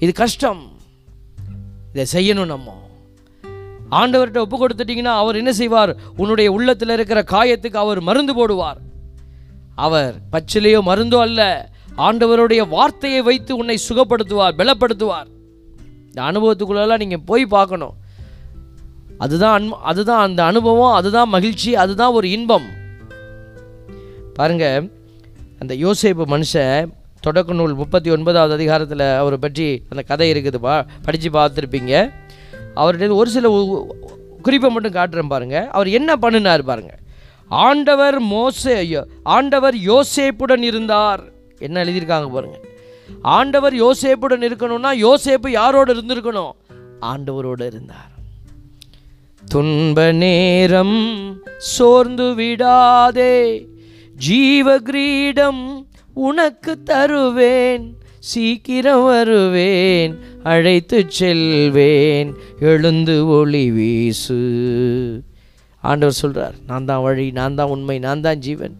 இது 0.04 0.12
கஷ்டம். 0.22 0.60
இதை 1.92 2.04
செய்யணும் 2.12 2.52
நம்ம. 2.54 2.74
ஆண்டவர்கிட்ட 4.00 4.40
ஒப்பு 4.44 4.56
கொடுத்துட்டிங்கன்னா 4.56 5.14
அவர் 5.22 5.38
என்ன 5.40 5.52
செய்வார்? 5.52 5.92
உன்னுடைய 6.16 6.48
உள்ளத்தில் 6.56 6.94
இருக்கிற 6.96 7.20
காயத்துக்கு 7.34 7.78
அவர் 7.84 8.00
மருந்து 8.08 8.34
போடுவார். 8.38 8.80
அவர் 9.86 10.14
பச்சிலையோ 10.32 10.80
மருந்தோ 10.90 11.18
அல்ல 11.26 11.70
ஆண்டவருடைய 12.06 12.62
வார்த்தையை 12.68 13.22
வைத்து 13.22 13.52
உன்னை 13.56 13.78
சுகப்படுத்துவார் 13.88 14.58
பலப்படுத்துவார். 14.60 15.28
இந்த 16.18 16.28
அனுபவத்துக்குள்ளெல்லாம் 16.30 17.02
நீங்கள் 17.02 17.24
போய் 17.30 17.44
பார்க்கணும். 17.56 17.94
அதுதான் 19.24 19.54
அன் 19.58 19.68
அதுதான் 19.90 20.22
அந்த 20.26 20.40
அனுபவம் 20.50 20.94
அதுதான் 20.98 21.32
மகிழ்ச்சி 21.34 21.70
அதுதான் 21.82 22.14
ஒரு 22.18 22.26
இன்பம். 22.36 22.66
பாருங்க 24.38 24.66
அந்த 25.62 25.72
யோசேப்பு 25.84 26.24
மனுஷன் 26.34 26.90
தொடக்க 27.26 27.56
நூல் 27.58 27.74
முப்பத்தி 27.80 28.08
ஒன்பதாவது 28.14 28.54
அதிகாரத்தில் 28.58 29.04
அவரை 29.22 29.38
பற்றி 29.44 29.66
அந்த 29.92 30.02
கதை 30.10 30.26
இருக்குது 30.32 30.60
பா 30.66 30.74
படித்து 31.06 31.30
பார்த்துருப்பீங்க. 31.38 31.94
அவர்கிட்ட 32.80 33.18
ஒரு 33.22 33.30
சில 33.36 33.48
குறிப்பை 34.46 34.70
மட்டும் 34.74 34.96
காட்டுறேன் 34.98 35.32
பாருங்க. 35.34 35.58
அவர் 35.76 35.88
என்ன 35.98 36.10
பண்ணினார் 36.24 36.64
பாருங்க. 36.70 36.94
ஆண்டவர் 37.66 38.18
மோசே 38.32 38.76
ஆண்டவர் 39.36 39.78
யோசேப்புடன் 39.90 40.64
இருந்தார். 40.70 41.22
என்ன 41.66 41.84
எழுதியிருக்காங்க 41.84 42.30
பாருங்கள் 42.36 42.64
ஆண்டவர் 43.22 43.74
யோசேப்புடன் 43.74 44.42
இருக்கணும்னா 44.42 44.92
யோசேப்பு 45.02 45.48
யாரோடு 45.48 45.94
இருந்திருக்கணும்? 45.94 46.50
ஆண்டவரோடு 47.00 47.66
இருந்தார். 47.66 48.16
துன்ப 49.48 50.12
நேரம் 50.12 51.40
சோர்ந்து 51.58 52.34
விடாதே. 52.34 53.68
ஜீவ 54.16 54.78
கிரீடம் 54.78 55.86
உனக்கு 56.14 56.82
தருவேன். 56.82 57.96
சீக்கிரம் 58.18 59.04
வருவேன். 59.04 60.18
அழைத்து 60.42 61.04
செல்வேன். 61.08 62.34
எழுந்து 62.60 63.26
ஒளி 63.26 63.70
வீசு. 63.70 64.40
ஆண்டவர் 65.80 66.14
சொல்கிறார் 66.14 66.54
நான் 66.66 66.84
தான் 66.84 67.02
வழி 67.02 67.30
நான் 67.30 67.54
தான் 67.54 67.68
உண்மை 67.68 67.98
நான் 67.98 68.20
தான் 68.20 68.36
ஜீவன். 68.36 68.76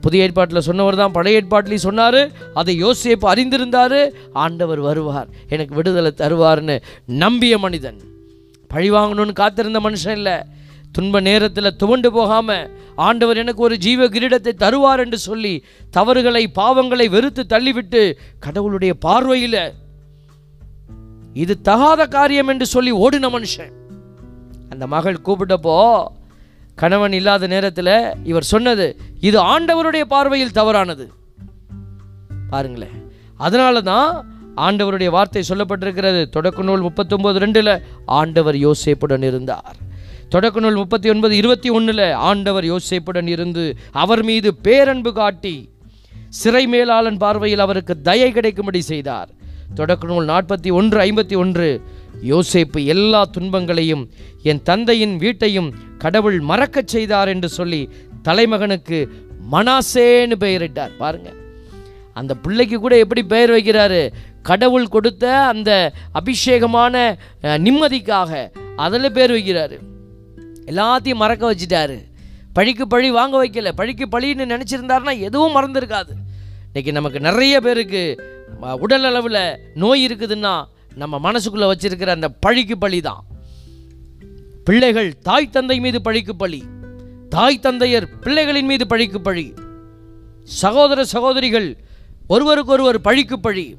புதிய 0.00 0.24
ஏற்பாட்டில் 0.24 0.66
சொன்னவர் 0.68 0.96
தான் 0.96 1.12
பழைய 1.12 1.40
ஏற்பாட்டிலையும் 1.40 1.86
சொன்னார் 1.88 2.20
அதை 2.54 2.74
யோசிப்பு 2.84 3.26
அறிந்திருந்தார் 3.32 3.98
ஆண்டவர் 4.44 4.80
வருவார் 4.80 5.28
எனக்கு 5.48 5.74
விடுதலை 5.74 6.12
தருவார்னு 6.16 6.76
நம்பிய 7.22 7.58
மனிதன். 7.58 7.98
பழி 8.70 8.90
வாங்கணும்னு 8.90 9.32
காத்திருந்த 9.32 9.80
மனுஷன் 9.80 10.16
இல்லை 10.16 10.36
துன்ப 10.92 11.20
நேரத்தில் 11.20 11.76
துவண்டு 11.76 12.08
போகாமல் 12.12 12.70
ஆண்டவர் 12.96 13.36
எனக்கு 13.36 13.62
ஒரு 13.62 13.76
ஜீவ 13.78 14.06
கிரீடத்தை 14.06 14.52
தருவார் 14.64 15.02
என்று 15.04 15.18
சொல்லி 15.18 15.52
தவறுகளை 15.90 16.42
பாவங்களை 16.54 17.06
வெறுத்து 17.10 17.42
தள்ளிவிட்டு 17.48 18.02
கடவுளுடைய 18.38 18.94
பார்வையில் 18.94 19.62
இது 21.34 21.60
தகாத 21.60 22.06
காரியம் 22.06 22.48
என்று 22.48 22.66
சொல்லி 22.66 22.92
ஓடின 22.92 23.28
மனுஷன். 23.28 23.72
அந்த 24.70 24.86
மகள் 24.86 25.24
கூப்பிட்டப்போ 25.24 25.76
கணவன் 26.80 27.12
இல்லாத 27.12 27.46
நேரத்தில் 27.46 27.94
இவர் 28.24 28.50
சொன்னது 28.52 28.86
இது 29.20 29.38
ஆண்டவருடைய 29.52 30.04
பார்வையில் 30.04 30.56
தவறானது. 30.58 31.04
பாருங்களேன். 32.50 32.96
அதனால 33.36 33.80
தான் 33.80 34.08
ஆண்டவருடைய 34.56 35.10
வார்த்தை 35.10 35.42
சொல்லப்பட்டிருக்கிறது. 35.48 36.20
தொடக்க 36.36 36.62
நூல் 36.62 36.82
முப்பத்தொம்போது 36.82 37.38
ரெண்டில் 37.44 37.82
ஆண்டவர் 38.06 38.54
யோசேப்புடன் 38.54 39.22
இருந்தார். 39.22 39.76
தொடக்க 40.28 40.60
நூல் 40.60 40.80
முப்பத்தி 40.82 41.08
ஒன்பது 41.10 41.36
இருபத்தி 41.36 41.70
ஒன்றில் 41.70 42.12
ஆண்டவர் 42.12 42.64
யோசேப்புடன் 42.64 43.26
இருந்து 43.26 43.76
அவர் 43.92 44.22
மீது 44.22 44.54
பேரன்பு 44.66 45.12
காட்டி 45.12 45.56
சிறை 46.28 46.64
மேலாளன் 46.66 47.18
பார்வையில் 47.18 47.58
அவருக்கு 47.58 48.00
தயை 48.00 48.32
கிடைக்கும்படி 48.32 48.80
செய்தார். 48.80 49.30
தொடக்க 49.74 50.06
நூல் 50.06 50.26
நாற்பத்தி 50.26 50.72
ஒன்று 50.72 51.00
ஐம்பத்தி 51.00 51.36
ஒன்று. 51.36 51.82
யோசேப்பு 52.22 52.84
எல்லா 52.84 53.24
துன்பங்களையும் 53.24 54.10
என் 54.42 54.62
தந்தையின் 54.62 55.16
வீட்டையும் 55.16 55.74
கடவுள் 55.98 56.40
மறக்கச் 56.40 56.86
செய்தார் 56.86 57.28
என்று 57.28 57.48
சொல்லி 57.48 57.88
தலைமகனுக்கு 58.22 59.08
மனாசேன்னு 59.52 60.34
பெயரிட்டார். 60.40 60.96
பாருங்க. 60.98 61.32
அந்த 62.12 62.34
பிள்ளைக்கு 62.34 62.78
கூட 62.78 62.98
எப்படி 62.98 63.22
பெயர் 63.22 63.50
வைக்கிறாரு? 63.50 64.12
கடவுள் 64.42 64.86
கொடுத்த 64.86 65.46
அந்த 65.46 65.92
அபிஷேகமான 66.14 67.18
நிம்மதிக்காக 67.42 68.50
அதில் 68.76 69.12
பேர் 69.12 69.30
வைக்கிறாரு. 69.30 69.78
எல்லாத்தையும் 70.66 71.14
மறக்க 71.14 71.54
வச்சிட்டாரு. 71.54 72.04
பழிக்கு 72.52 72.86
பழி 72.86 73.10
வாங்க 73.10 73.46
வைக்கல. 73.46 73.72
பழிக்கு 73.72 74.06
பழின்னு 74.06 74.50
நினச்சிருந்தாருன்னா 74.52 75.18
எதுவும் 75.18 75.56
மறந்துருக்காது. 75.56 76.12
இன்னைக்கு 76.72 76.92
நமக்கு 76.92 77.20
நிறைய 77.20 77.60
பேருக்கு 77.60 78.22
உடல் 78.80 79.04
அளவில் 79.04 79.58
நோய் 79.74 80.06
இருக்குதுன்னா 80.06 80.64
நம்ம 80.94 81.32
மனசுக்குள்ளே 81.32 81.70
வச்சிருக்கிற 81.72 82.06
அந்த 82.06 82.28
பழிக்கு 82.28 82.78
பழி 82.78 83.00
தான் 83.00 83.26
பிள்ளைகள் 84.64 85.18
தாய் 85.18 85.50
தந்தை 85.50 85.80
மீது 85.80 86.02
பழிக்கு 86.02 86.36
பழி 86.36 86.62
தாய் 87.28 87.58
தந்தையர் 87.58 88.08
பிள்ளைகளின் 88.20 88.64
மீது 88.64 88.86
பழிக்கு 88.86 89.20
பழி 89.20 89.54
சகோதர 90.44 91.04
சகோதரிகள் 91.04 91.76
ஒருவருக்கொருவர் 92.28 93.00
பழிக்கு 93.00 93.40
பழி 93.40 93.76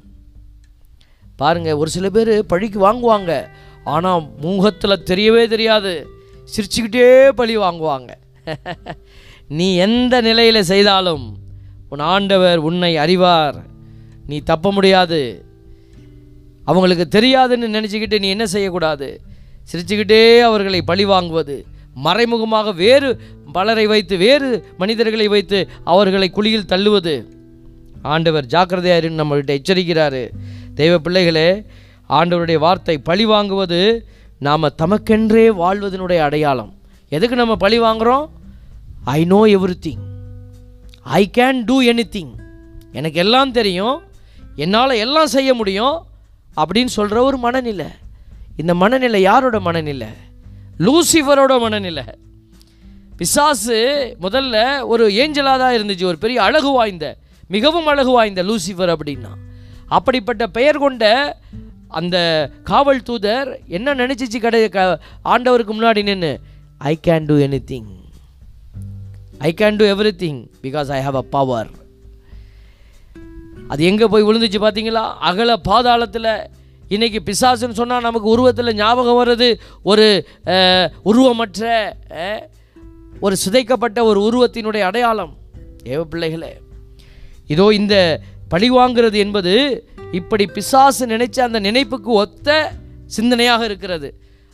பாருங்க 1.36 1.76
ஒரு 1.76 1.90
சில 1.90 2.10
பேர் 2.10 2.46
பழிக்கு 2.46 2.92
வாங்குவாங்க. 2.92 3.48
ஆனால் 3.84 4.30
முகத்தில் 4.40 5.02
தெரியவே 5.04 5.48
தெரியாது. 5.48 6.06
சிரிச்சுக்கிட்டே 6.44 7.28
பழி 7.28 7.58
வாங்குவாங்க. 7.58 8.10
நீ 9.48 9.76
எந்த 9.76 10.20
நிலையில் 10.20 10.62
செய்தாலும் 10.62 11.41
உன் 11.92 12.02
ஆண்டவர் 12.14 12.58
உன்னை 12.58 12.96
அறிவார். 12.96 13.56
நீ 14.26 14.36
தப்ப 14.50 14.72
முடியாது. 14.72 15.20
அவங்களுக்கு 16.64 17.06
தெரியாதுன்னு 17.16 17.74
நினச்சிக்கிட்டு 17.76 18.18
நீ 18.18 18.28
என்ன 18.28 18.46
செய்யக்கூடாது? 18.46 19.08
சிரிச்சுக்கிட்டே 19.70 20.22
அவர்களை 20.40 20.82
பழி 20.82 21.04
வாங்குவது. 21.04 21.56
மறைமுகமாக 21.94 22.72
வேறு 22.72 23.08
பலரை 23.52 23.86
வைத்து 23.86 24.16
வேறு 24.16 24.48
மனிதர்களை 24.78 25.26
வைத்து 25.28 25.58
அவர்களை 25.84 26.28
குழியில் 26.30 26.70
தள்ளுவது. 26.72 27.14
ஆண்டவர் 28.02 28.50
ஜாக்கிரதையாருன்னு 28.54 29.20
நம்மள்கிட்ட 29.22 29.52
எச்சரிக்கிறாரு. 29.58 30.22
தெய்வ 30.74 30.94
பிள்ளைகளே 30.98 31.48
ஆண்டவருடைய 32.08 32.58
வார்த்தை 32.66 32.96
பழி 33.08 33.26
வாங்குவது 33.26 33.80
நாம் 34.46 34.74
தமக்கென்றே 34.82 35.44
வாழ்வதனுடைய 35.62 36.20
அடையாளம். 36.28 36.72
எதுக்கு 37.08 37.36
நம்ம 37.36 37.56
பழி 37.56 37.80
வாங்குகிறோம் 37.80 38.26
I 39.18 39.20
know 39.24 39.42
everything 39.86 40.02
I 41.04 41.30
can 41.38 41.62
do 41.64 41.82
any 41.82 42.26
எனக்கு 42.92 43.18
எல்லாம் 43.18 43.52
தெரியும். 43.52 44.02
என்னால் 44.56 44.90
எல்லாம் 44.90 45.26
செய்ய 45.26 45.54
முடியும். 45.54 46.06
அப்படின்னு 46.56 46.86
சொல்கிற 46.86 47.22
ஒரு 47.22 47.36
மனநிலை. 47.36 47.86
இந்த 48.56 48.74
மனநிலை 48.74 49.20
யாரோட 49.20 49.60
மனநிலை? 49.60 50.06
லூசிஃபரோட 50.78 51.60
மனநிலை. 51.60 52.04
பிசாசு 53.16 54.16
முதல்ல 54.20 54.86
ஒரு 54.86 55.08
ஏஞ்சலாக 55.08 55.58
தான் 55.58 55.74
இருந்துச்சு. 55.74 56.04
ஒரு 56.04 56.18
பெரிய 56.18 56.42
அழகு 56.42 56.70
வாய்ந்த 56.70 57.16
மிகவும் 57.48 57.86
அழகு 57.86 58.10
வாய்ந்த 58.10 58.42
லூசிஃபர் 58.42 58.94
அப்படின்னா. 58.94 59.28
அப்படிப்பட்ட 59.86 60.46
பெயர் 60.46 60.78
கொண்ட 60.78 61.36
அந்த 61.88 62.50
காவல் 62.64 63.02
தூதர் 63.02 63.60
என்ன 63.66 63.94
நினச்சிச்சு 63.94 64.40
கடை 64.40 64.68
க 64.68 65.00
ஆண்டவருக்கு 65.24 65.72
முன்னாடி 65.72 66.02
நின்று 66.02 66.40
I 66.78 66.98
can 67.06 67.26
do 67.26 67.36
anything 67.66 68.00
I 69.48 69.50
can 69.60 69.78
do 69.80 69.84
everything 70.22 70.40
because 70.64 70.88
I 70.96 70.98
have 71.06 71.16
a 71.20 71.24
power 71.36 71.70
அது 73.72 73.82
எங்கே 73.84 74.06
போய் 74.12 74.26
விழுந்துச்சு 74.28 74.58
பார்த்தீங்களா 74.64 75.02
அகல 75.28 75.52
பாதாளத்தில். 75.68 76.32
இன்றைக்கி 76.94 77.18
பிசாசுன்னு 77.28 77.78
சொன்னால் 77.80 78.06
நமக்கு 78.06 78.28
உருவத்தில் 78.28 78.76
ஞாபகம் 78.80 79.18
வர்றது 79.20 79.48
ஒரு 79.82 80.06
உருவமற்ற 81.10 81.70
ஒரு 83.20 83.36
சிதைக்கப்பட்ட 83.44 83.98
ஒரு 84.10 84.20
உருவத்தினுடைய 84.28 84.82
அடையாளம். 84.90 85.32
ஏவ 85.92 86.02
பிள்ளைகளே. 86.12 86.52
இதோ 87.46 87.66
இந்த 87.80 87.96
பழிவாங்கிறது 88.54 89.18
என்பது 89.24 89.54
இப்படி 90.20 90.46
பிசாசு 90.46 91.06
நினைச்ச 91.06 91.40
அந்த 91.48 91.60
நினைப்புக்கு 91.68 92.10
ஒத்த 92.22 92.48
சிந்தனையாக 93.16 93.62
இருக்கிறது. 93.70 94.08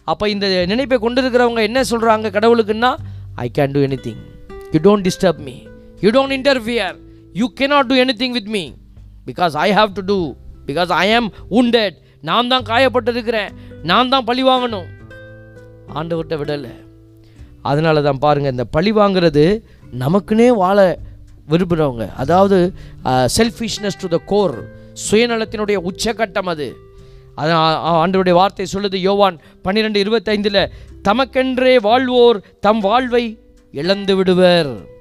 அப்போ 0.04 0.24
இந்த 0.34 0.46
நினைப்பை 0.72 0.98
கொண்டிருக்கிறவங்க 0.98 1.62
என்ன 1.70 1.80
சொல்கிறாங்க 1.92 2.28
கடவுளுக்குன்னா 2.38 2.92
I 3.44 3.48
can 3.58 3.74
do 3.76 3.82
anything 4.06 4.22
you 4.74 4.80
don't 4.88 5.06
disturb 5.08 5.40
me 5.48 5.56
you 6.04 6.10
don't 6.16 6.36
interfere 6.38 6.96
you 7.40 7.46
cannot 7.60 7.88
do 7.92 7.96
anything 8.22 8.34
with 8.38 8.50
me 8.56 8.64
because 9.28 9.56
I 9.66 9.68
have 9.78 9.90
to 9.98 10.04
do 10.12 10.18
because 10.68 10.92
I 11.04 11.06
am 11.18 11.28
உண்டட் 11.60 11.96
நான் 12.28 12.48
தான் 12.52 12.64
காயப்பட்டிருக்கிறேன். 12.70 13.50
நான் 13.90 14.08
தான் 14.12 14.24
பழி 14.28 14.42
வாங்கணும். 14.48 14.88
ஆண்டவர்கிட்ட 15.98 16.36
விடலை. 16.40 16.72
அதனால 17.70 18.00
தான் 18.06 18.20
பாருங்கள் 18.24 18.54
இந்த 18.54 18.64
பழி 18.76 18.90
வாங்குறது 18.98 19.44
நமக்குன்னே 20.02 20.48
வாழ 20.62 20.78
விரும்புகிறவங்க 21.52 22.06
அதாவது 22.22 22.58
செல்ஃபிஷ்னஸ் 23.36 24.00
டு 24.02 24.08
த 24.14 24.18
கோர் 24.32 24.56
சுயநலத்தினுடைய 25.04 25.78
உச்சகட்டம் 25.90 26.50
அது. 26.54 26.68
அதான் 27.40 27.60
ஆண்டவருடைய 28.02 28.36
வார்த்தை 28.40 28.66
சொல்லுது 28.74 28.98
யோவான் 29.08 29.36
பன்னிரெண்டு 29.66 29.98
இருபத்தைந்தில் 30.04 30.62
தமக்கென்றே 31.08 31.74
வாழ்வோர் 31.88 32.38
தம் 32.66 32.82
வாழ்வை 32.88 33.24
இழந்து 33.72 34.16
விடுவர். 34.16 34.96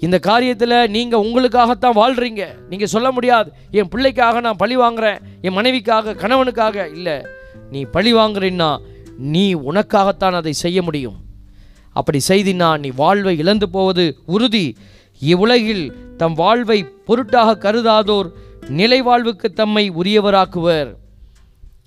இந்த 0.00 0.20
காரியத்தில் 0.26 0.88
நீங்கள் 0.88 1.20
உங்களுக்காகத்தான் 1.20 1.96
வாழ்கிறீங்க 1.96 2.46
நீங்கள் 2.68 2.88
சொல்ல 2.88 3.12
முடியாது. 3.12 3.52
என் 3.70 3.88
பிள்ளைக்காக 3.88 4.40
நான் 4.40 4.56
பழி 4.56 4.76
வாங்குறேன். 4.76 5.18
என் 5.40 5.56
மனைவிக்காக 5.56 6.14
கணவனுக்காக 6.14 6.92
இல்லை. 6.92 7.24
நீ 7.70 7.84
பழி 7.84 8.14
வாங்குறீன்னா 8.14 8.78
நீ 9.18 9.54
உனக்காகத்தான் 9.54 10.32
அதை 10.32 10.52
செய்ய 10.52 10.82
முடியும். 10.82 11.16
அப்படி 11.92 12.20
செய்தினா 12.28 12.78
நீ 12.78 12.88
வாழ்வை 12.96 13.38
இழந்து 13.38 13.68
போவது 13.68 14.18
உறுதி. 14.26 14.76
இவ்வுலகில் 15.18 16.16
தம் 16.16 16.34
வாழ்வை 16.34 16.84
பொருட்டாக 17.04 17.56
கருதாதோர் 17.56 18.32
நிலை 18.68 19.02
வாழ்வுக்கு 19.02 19.52
தம்மை 19.52 19.90
உரியவராக்குவர். 19.90 20.94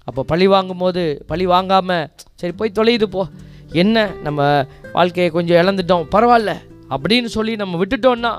அப்போ 0.04 0.24
பழி 0.24 0.48
வாங்கும்போது 0.48 1.24
பழி 1.28 1.46
வாங்காமல் 1.46 2.10
சரி 2.36 2.54
போய் 2.54 2.72
தொலையுது 2.76 3.04
போ. 3.04 3.28
என்ன 3.72 4.12
நம்ம 4.24 4.66
வாழ்க்கையை 4.94 5.32
கொஞ்சம் 5.32 5.58
இழந்துட்டோம் 5.58 6.06
பரவாயில்ல 6.12 6.54
அப்படின்னு 6.90 7.26
சொல்லி 7.26 7.56
நம்ம 7.56 7.86
விட்டுட்டோம்னா 7.86 8.38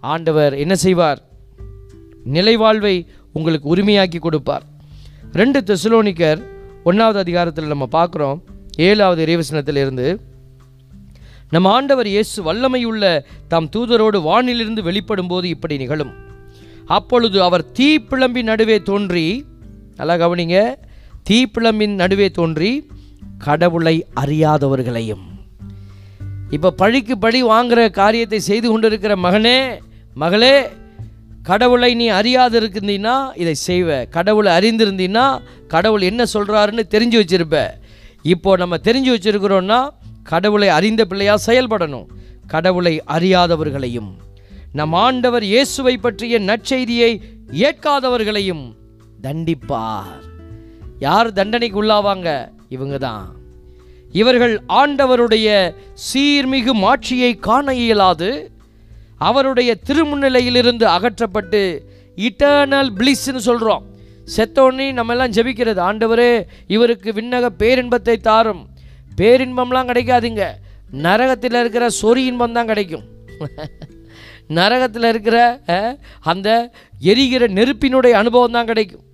ஆண்டவர் 0.00 0.54
என்ன 0.54 0.74
செய்வார்? 0.74 1.22
நிலைவாழ்வை 2.24 3.06
உங்களுக்கு 3.32 3.76
உரிமையாக்கி 3.76 4.18
கொடுப்பார். 4.18 4.62
ரெண்டு 5.32 5.60
தெசுலோனிக்கர் 5.60 6.42
ஒன்றாவது 6.84 7.18
அதிகாரத்தில் 7.18 7.66
நம்ம 7.66 7.88
பார்க்குறோம். 7.92 8.40
ஏழாவது 8.76 9.24
இறைவசனத்தில் 9.24 9.76
இருந்து 9.76 10.20
நம் 11.50 11.64
ஆண்டவர் 11.64 12.06
இயேசு 12.06 12.52
வல்லமையுள்ள 12.52 13.22
தாம் 13.48 13.68
தூதரோடு 13.76 14.18
வானிலிருந்து 14.22 14.82
வெளிப்படும் 14.82 15.26
போது 15.26 15.48
இப்படி 15.48 15.76
நிகழும். 15.76 16.12
அப்பொழுது 16.86 17.42
அவர் 17.42 17.64
தீப்பிழம்பின் 17.78 18.42
நடுவே 18.42 18.82
தோன்றி 18.82 19.44
நல்லா 19.96 20.28
கவனிங்க 20.28 20.74
தீப்பிழம்பின் 21.30 21.94
நடுவே 21.94 22.30
தோன்றி 22.30 22.86
கடவுளை 23.44 24.06
அறியாதவர்களையும். 24.20 25.24
இப்போ 26.50 26.70
பழிக்கு 26.70 27.18
பழி 27.18 27.44
வாங்குற 27.44 27.90
காரியத்தை 27.90 28.40
செய்து 28.40 28.70
கொண்டிருக்கிற 28.70 29.16
மகனே 29.16 29.78
மகளே 30.14 30.68
கடவுளை 31.42 31.94
நீ 31.94 32.06
அறியாது 32.08 32.60
இருந்தீன்னா 32.60 33.14
இதை 33.34 33.54
செய்வ. 33.66 34.08
கடவுளை 34.08 34.52
அறிந்திருந்தீன்னா 34.58 35.40
கடவுள் 35.68 36.00
என்ன 36.00 36.24
சொல்கிறாருன்னு 36.34 36.82
தெரிஞ்சு 36.90 37.18
வச்சிருப்ப. 37.22 37.66
இப்போ 38.22 38.56
நம்ம 38.56 38.76
தெரிஞ்சு 38.76 39.14
வச்சிருக்கிறோன்னா 39.16 39.88
கடவுளை 40.22 40.68
அறிந்த 40.68 41.04
பிள்ளையாக 41.04 41.52
செயல்படணும். 41.52 42.06
கடவுளை 42.46 43.02
அறியாதவர்களையும். 43.06 44.10
நம் 44.72 44.92
ஆண்டவர் 44.92 45.44
இயேசுவை 45.44 45.96
பற்றிய 45.96 46.40
நற்செய்தியை 46.40 47.20
ஏற்காதவர்களையும் 47.52 48.64
தண்டிப்பார். 49.22 50.20
யார் 50.98 51.32
தண்டனைக்கு 51.32 51.82
உள்ளாவாங்க 51.82 52.52
இவங்க 52.74 52.96
தான் 53.06 53.26
இவர்கள் 54.20 54.54
ஆண்டவருடைய 54.80 55.48
சீர்மிகு 56.06 56.72
மாட்சியை 56.84 57.32
காண 57.46 57.74
இயலாது 57.82 58.30
அவருடைய 59.28 59.70
திருமுன்னிலையிலிருந்து 59.88 60.86
அகற்றப்பட்டு 60.96 61.62
இட்டர்னல் 62.28 62.90
பிளிஸ்ன்னு 62.98 63.42
சொல்கிறோம் 63.48 63.84
செத்தோன்னே 64.34 64.86
நம்ம 64.98 65.12
எல்லாம் 65.14 65.34
ஜெபிக்கிறது 65.36 65.80
ஆண்டவரே 65.88 66.32
இவருக்கு 66.74 67.10
விண்ணக 67.18 67.46
பேரின்பத்தை 67.62 68.16
தாரும். 68.28 68.62
பேரின்பம்லாம் 69.20 69.88
கிடைக்காதுங்க. 69.90 70.44
நரகத்தில் 71.06 71.58
இருக்கிற 71.62 71.84
சொறி 72.00 72.22
இன்பம் 72.30 72.56
தான் 72.58 72.70
கிடைக்கும். 72.70 73.04
நரகத்தில் 74.58 75.08
இருக்கிற 75.12 75.36
அந்த 76.32 76.48
எரிகிற 77.10 77.46
நெருப்பினுடைய 77.58 78.14
அனுபவம் 78.22 78.56
தான் 78.56 78.70
கிடைக்கும். 78.70 79.04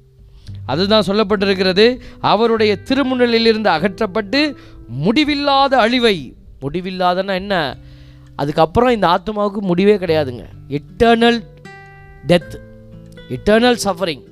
அதுதான் 0.66 1.06
சொல்லப்பட்டிருக்கிறது. 1.06 2.00
அவருடைய 2.20 2.78
திருமுன்னிலிருந்து 2.84 3.66
அகற்றப்பட்டு 3.66 4.54
முடிவில்லாத 4.88 5.78
அழிவை 5.78 6.34
முடிவில்லாதன்னா 6.62 7.34
என்ன? 7.34 7.76
அதுக்கப்புறம் 8.36 8.90
இந்த 8.90 9.06
ஆத்மாவுக்கு 9.06 9.60
முடிவே 9.60 9.96
கிடையாதுங்க. 9.96 10.44
இட்டர்னல் 10.68 11.40
டெத் 12.26 12.54
இட்டர்னல் 13.28 13.76
சஃபரிங் 13.84 14.24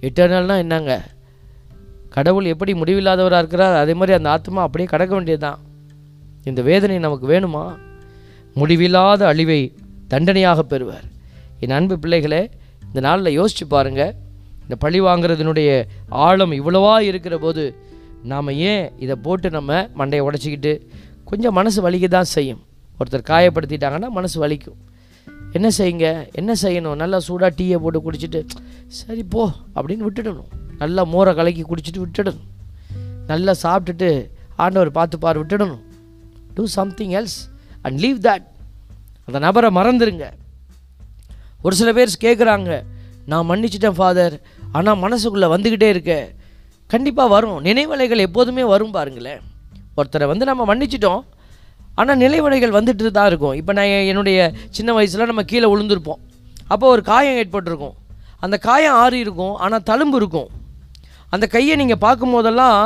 எட்டர்னல்னால் 0.00 0.56
என்னங்க? 0.56 1.04
கடவுள் 2.08 2.44
எப்படி 2.44 2.72
முடிவில்லாதவராக 2.72 3.38
இருக்கிறார் 3.38 3.76
அதே 3.76 3.92
மாதிரி 3.94 4.12
அந்த 4.12 4.30
ஆத்மா 4.30 4.62
அப்படியே 4.62 4.88
கடக்க 4.88 5.14
வேண்டியதுதான். 5.14 5.58
இந்த 6.44 6.62
வேதனை 6.62 6.98
நமக்கு 6.98 7.28
வேணுமா? 7.28 7.76
முடிவில்லாத 8.54 9.26
அழிவை 9.26 9.74
தண்டனையாக 10.08 10.62
பெறுவார். 10.62 11.04
என் 11.60 11.70
அன்பு 11.70 11.98
பிள்ளைகளே 11.98 12.50
இந்த 12.86 13.00
நாளில் 13.00 13.32
யோசித்து 13.32 13.66
பாருங்கள் 13.66 14.14
இந்த 14.70 14.82
பழி 14.82 14.98
வாங்குறதுனுடைய 15.00 15.70
ஆழம் 16.08 16.52
இவ்வளவா 16.52 17.00
இருக்கிற 17.00 17.38
போது 17.38 17.62
நாம் 18.22 18.48
ஏன் 18.48 18.92
இதை 18.98 19.14
போட்டு 19.24 19.50
நம்ம 19.50 19.78
மண்டையை 19.98 20.22
உடச்சிக்கிட்டு 20.26 20.72
கொஞ்சம் 21.24 21.52
மனசு 21.52 21.78
வலிக்க 21.86 22.08
தான் 22.08 22.28
செய்யும். 22.34 22.60
ஒருத்தர் 22.98 23.24
காயப்படுத்திட்டாங்கன்னா 23.30 24.08
மனசு 24.08 24.36
வலிக்கும். 24.46 24.76
என்ன 25.52 25.68
செய்யுங்க? 25.78 26.28
என்ன 26.32 26.54
செய்யணும்? 26.62 26.94
நல்லா 26.94 27.18
சூடாக 27.18 27.62
டீயை 27.62 27.78
போட்டு 27.78 28.02
குடிச்சிட்டு 28.06 28.40
சரி 28.86 29.22
போ 29.22 29.50
அப்படின்னு 29.74 30.06
விட்டுடணும். 30.08 30.52
நல்லா 30.78 31.04
மோரை 31.04 31.34
கலக்கி 31.34 31.62
குடிச்சிட்டு 31.62 32.04
விட்டுடணும். 32.04 32.46
நல்லா 33.26 33.54
சாப்பிட்டுட்டு 33.62 34.30
ஆண்டவர் 34.56 34.90
பார்த்து 34.90 35.18
பார் 35.18 35.46
விட்டுடணும். 35.46 35.82
Do 36.54 36.66
something 36.66 37.10
else 37.10 37.38
and 37.82 37.98
leave 37.98 38.18
that 38.28 38.46
அந்த 39.24 39.38
நபரை 39.48 39.70
மறந்துருங்க. 39.80 40.28
ஒரு 41.62 41.76
சில 41.76 41.92
பேர் 41.92 42.18
கேட்குறாங்க 42.20 42.82
நான் 43.26 43.48
மன்னிச்சிட்டேன் 43.48 43.98
ஃபாதர் 43.98 44.40
ஆனால் 44.72 44.98
மனசுக்குள்ளே 45.04 45.48
வந்துக்கிட்டே 45.54 45.88
இருக்க. 45.94 46.14
கண்டிப்பாக 46.92 47.28
வரும். 47.34 47.58
நினைவலைகள் 47.66 48.24
எப்போதுமே 48.26 48.64
வரும் 48.72 48.94
பாருங்களேன். 48.96 49.40
ஒருத்தரை 49.98 50.26
வந்து 50.32 50.44
நம்ம 50.50 50.62
மன்னிச்சிட்டோம். 50.70 51.22
ஆனால் 51.98 52.18
நினைவலைகள் 52.24 52.76
வந்துட்டு 52.78 53.10
தான் 53.18 53.28
இருக்கும். 53.30 53.54
இப்போ 53.60 53.72
நான் 53.78 53.92
என்னுடைய 54.10 54.38
சின்ன 54.76 54.90
வயசில் 54.92 55.30
நம்ம 55.30 55.42
கீழே 55.42 55.68
விழுந்திருப்போம் 55.72 56.20
அப்போ 56.72 56.86
ஒரு 56.94 57.02
காயம் 57.02 57.38
ஏற்பட்டிருக்கும். 57.40 57.94
அந்த 58.44 58.56
காயம் 58.68 58.98
ஆறி 59.02 59.18
இருக்கும். 59.24 59.54
ஆனால் 59.64 59.86
தழும்பு 59.90 60.18
இருக்கும். 60.20 60.48
அந்த 61.34 61.46
கையை 61.54 61.74
நீங்கள் 61.80 62.02
பார்க்கும் 62.06 62.34
போதெல்லாம் 62.34 62.80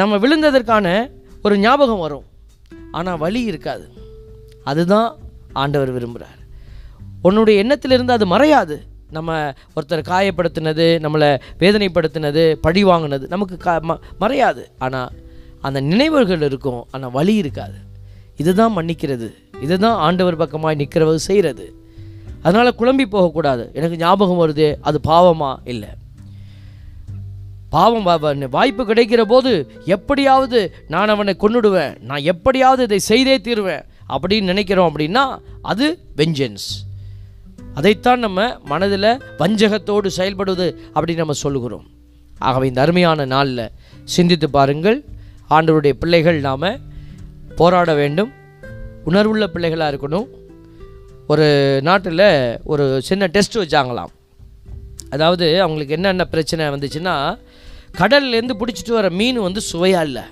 நம்ம 0.00 0.16
விழுந்ததற்கான 0.24 0.86
ஒரு 1.42 1.54
ஞாபகம் 1.64 2.02
வரும். 2.04 2.26
ஆனால் 2.98 3.20
வலி 3.24 3.42
இருக்காது. 3.50 3.86
அதுதான் 4.70 5.08
ஆண்டவர் 5.52 5.90
விரும்புகிறார் 5.96 6.40
உன்னுடைய 7.26 7.62
எண்ணத்திலிருந்து 7.62 8.16
அது 8.16 8.26
மறையாது. 8.34 8.76
நம்ம 9.10 9.48
ஒருத்தர் 9.48 10.02
காயப்படுத்தினது 10.02 10.98
நம்மளை 10.98 11.40
வேதனைப்படுத்தினது 11.58 12.52
பழி 12.52 12.84
வாங்கினது 12.84 13.28
நமக்கு 13.28 13.56
க 13.56 13.80
ம- 13.88 13.98
மறையாது. 14.20 14.64
ஆனால் 14.78 15.10
அந்த 15.60 15.80
நினைவுகள் 15.80 16.42
இருக்கும் 16.42 16.86
ஆனால் 16.90 17.10
வழி 17.10 17.34
இருக்காது. 17.34 17.74
இதுதான் 18.36 18.76
மன்னிக்கிறது. 18.76 19.34
இதுதான் 19.60 19.96
ஆண்டவர் 19.96 20.36
பக்கமாய் 20.36 20.74
நிற்கிறவது 20.74 21.18
செய்கிறது. 21.18 21.74
அதனால் 22.42 22.74
குழம்பி 22.78 23.04
போகக்கூடாது. 23.04 23.70
எனக்கு 23.74 23.96
ஞாபகம் 23.96 24.48
வருது 24.48 24.76
அது 24.80 25.00
பாவமா? 25.08 25.56
இல்லை. 25.64 25.88
பாவம் 27.70 28.48
வாய்ப்பு 28.50 28.84
கிடைக்கிற 28.84 29.22
போது 29.22 29.70
எப்படியாவது 29.84 30.74
நான் 30.88 31.08
அவனை 31.08 31.36
கொண்டுடுவேன் 31.40 32.00
நான் 32.00 32.22
எப்படியாவது 32.22 32.82
இதை 32.82 32.98
செய்தே 32.98 33.40
தீருவேன். 33.40 33.82
அப்படின்னு 34.08 34.42
நினைக்கிறோம் 34.42 34.96
அப்படின்னா 34.96 35.38
அது 35.62 35.98
வெஞ்சன்ஸ் 36.16 36.86
அதைத்தான் 37.78 38.18
நம்ம 38.18 38.58
மனதில் 38.64 39.22
வஞ்சகத்தோடு 39.38 40.10
செயல்படுவது 40.16 40.74
அப்படின்னு 40.94 41.16
நம்ம 41.16 41.32
சொல்லுகிறோம். 41.32 41.86
ஆகவே 42.38 42.68
இந்த 42.68 42.80
அருமையான 42.80 43.24
நாளில் 43.24 43.70
சிந்தித்து 44.04 44.50
பாருங்கள். 44.50 45.04
ஆண்டவருடைய 45.50 45.90
பிள்ளைகள் 45.90 46.40
நாம் 46.40 46.78
போராட 47.56 47.94
வேண்டும். 47.94 48.32
உணர்வுள்ள 49.04 49.46
பிள்ளைகளாக 49.46 49.96
இருக்கணும். 49.96 50.26
ஒரு 51.28 51.80
நாட்டில் 51.82 52.58
ஒரு 52.64 53.02
சின்ன 53.02 53.26
டெஸ்ட் 53.26 53.58
வச்சாங்களாம். 53.58 54.12
அதாவது 55.10 55.60
அவங்களுக்கு 55.60 55.94
என்னென்ன 55.94 56.24
பிரச்சனை 56.24 56.66
வந்துச்சுன்னா 56.66 57.38
கடல்லேருந்து 57.98 58.60
பிடிச்சிட்டு 58.60 58.92
வர 58.92 59.10
மீன் 59.10 59.40
வந்து 59.40 59.60
சுவையாக 59.60 60.04
இல்லை. 60.04 60.22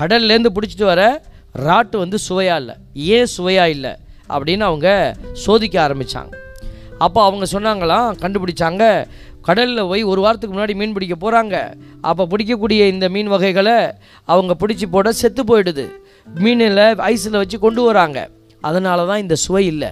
கடல்லேருந்து 0.00 0.46
பிடிச்சிட்டு 0.54 0.84
வர 0.84 1.24
ராட்டு 1.58 1.96
வந்து 1.96 2.18
சுவையாக 2.18 2.60
இல்லை. 2.60 2.74
ஏன் 2.94 3.26
சுவையாக 3.26 3.70
இல்லை? 3.70 3.90
அப்படின்னு 4.28 4.60
அவங்க 4.60 5.16
சோதிக்க 5.32 5.88
ஆரம்பித்தாங்க 5.88 6.42
அப்போ 7.06 7.20
அவங்க 7.28 7.46
சொன்னாங்களாம் 7.54 8.08
கண்டுபிடிச்சாங்க. 8.22 8.84
கடலில் 9.48 9.88
போய் 9.90 10.02
ஒரு 10.12 10.20
வாரத்துக்கு 10.24 10.54
முன்னாடி 10.56 10.74
மீன் 10.80 10.94
பிடிக்க 10.96 11.16
போகிறாங்க 11.24 11.56
அப்போ 12.10 12.22
பிடிக்கக்கூடிய 12.32 12.82
இந்த 12.94 13.06
மீன் 13.14 13.32
வகைகளை 13.34 13.76
அவங்க 14.32 14.52
பிடிச்சி 14.60 14.86
போட 14.94 15.12
செத்து 15.20 15.42
போயிடுது. 15.50 15.86
மீனில் 16.44 16.84
ஐஸில் 17.10 17.40
வச்சு 17.42 17.58
கொண்டு 17.64 17.82
வராங்க. 17.88 18.18
அதனால 18.68 19.00
தான் 19.10 19.22
இந்த 19.24 19.36
சுவை 19.44 19.64
இல்லை. 19.72 19.90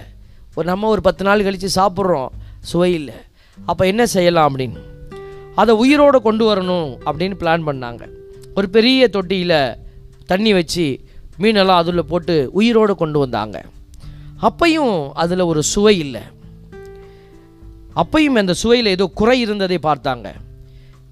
நம்ம 0.71 0.87
ஒரு 0.93 1.01
பத்து 1.07 1.23
நாள் 1.27 1.45
கழித்து 1.47 1.69
சாப்பிட்றோம் 1.75 2.31
சுவை 2.71 2.89
இல்லை. 2.99 3.17
அப்போ 3.57 3.83
என்ன 3.91 4.03
செய்யலாம் 4.15 4.47
அப்படின்னு? 4.49 4.81
அதை 5.61 5.73
உயிரோடு 5.83 6.19
கொண்டு 6.27 6.43
வரணும் 6.49 6.89
அப்படின்னு 7.09 7.35
பிளான் 7.41 7.65
பண்ணாங்க. 7.69 8.03
ஒரு 8.57 8.67
பெரிய 8.75 9.07
தொட்டியில் 9.15 9.59
தண்ணி 10.31 10.51
வச்சு 10.53 10.85
மீனெல்லாம் 11.41 11.81
அதில் 11.83 12.09
போட்டு 12.11 12.35
உயிரோடு 12.59 12.93
கொண்டு 13.01 13.19
வந்தாங்க. 13.19 13.57
அப்பையும் 14.47 14.97
அதில் 15.23 15.49
ஒரு 15.51 15.61
சுவை 15.73 15.95
இல்லை. 16.05 16.23
அப்பையும் 17.95 18.39
அந்த 18.41 18.53
சுவையில் 18.63 18.85
ஏதோ 18.85 19.05
குறை 19.13 19.39
இருந்ததை 19.39 19.77
பார்த்தாங்க. 19.83 20.33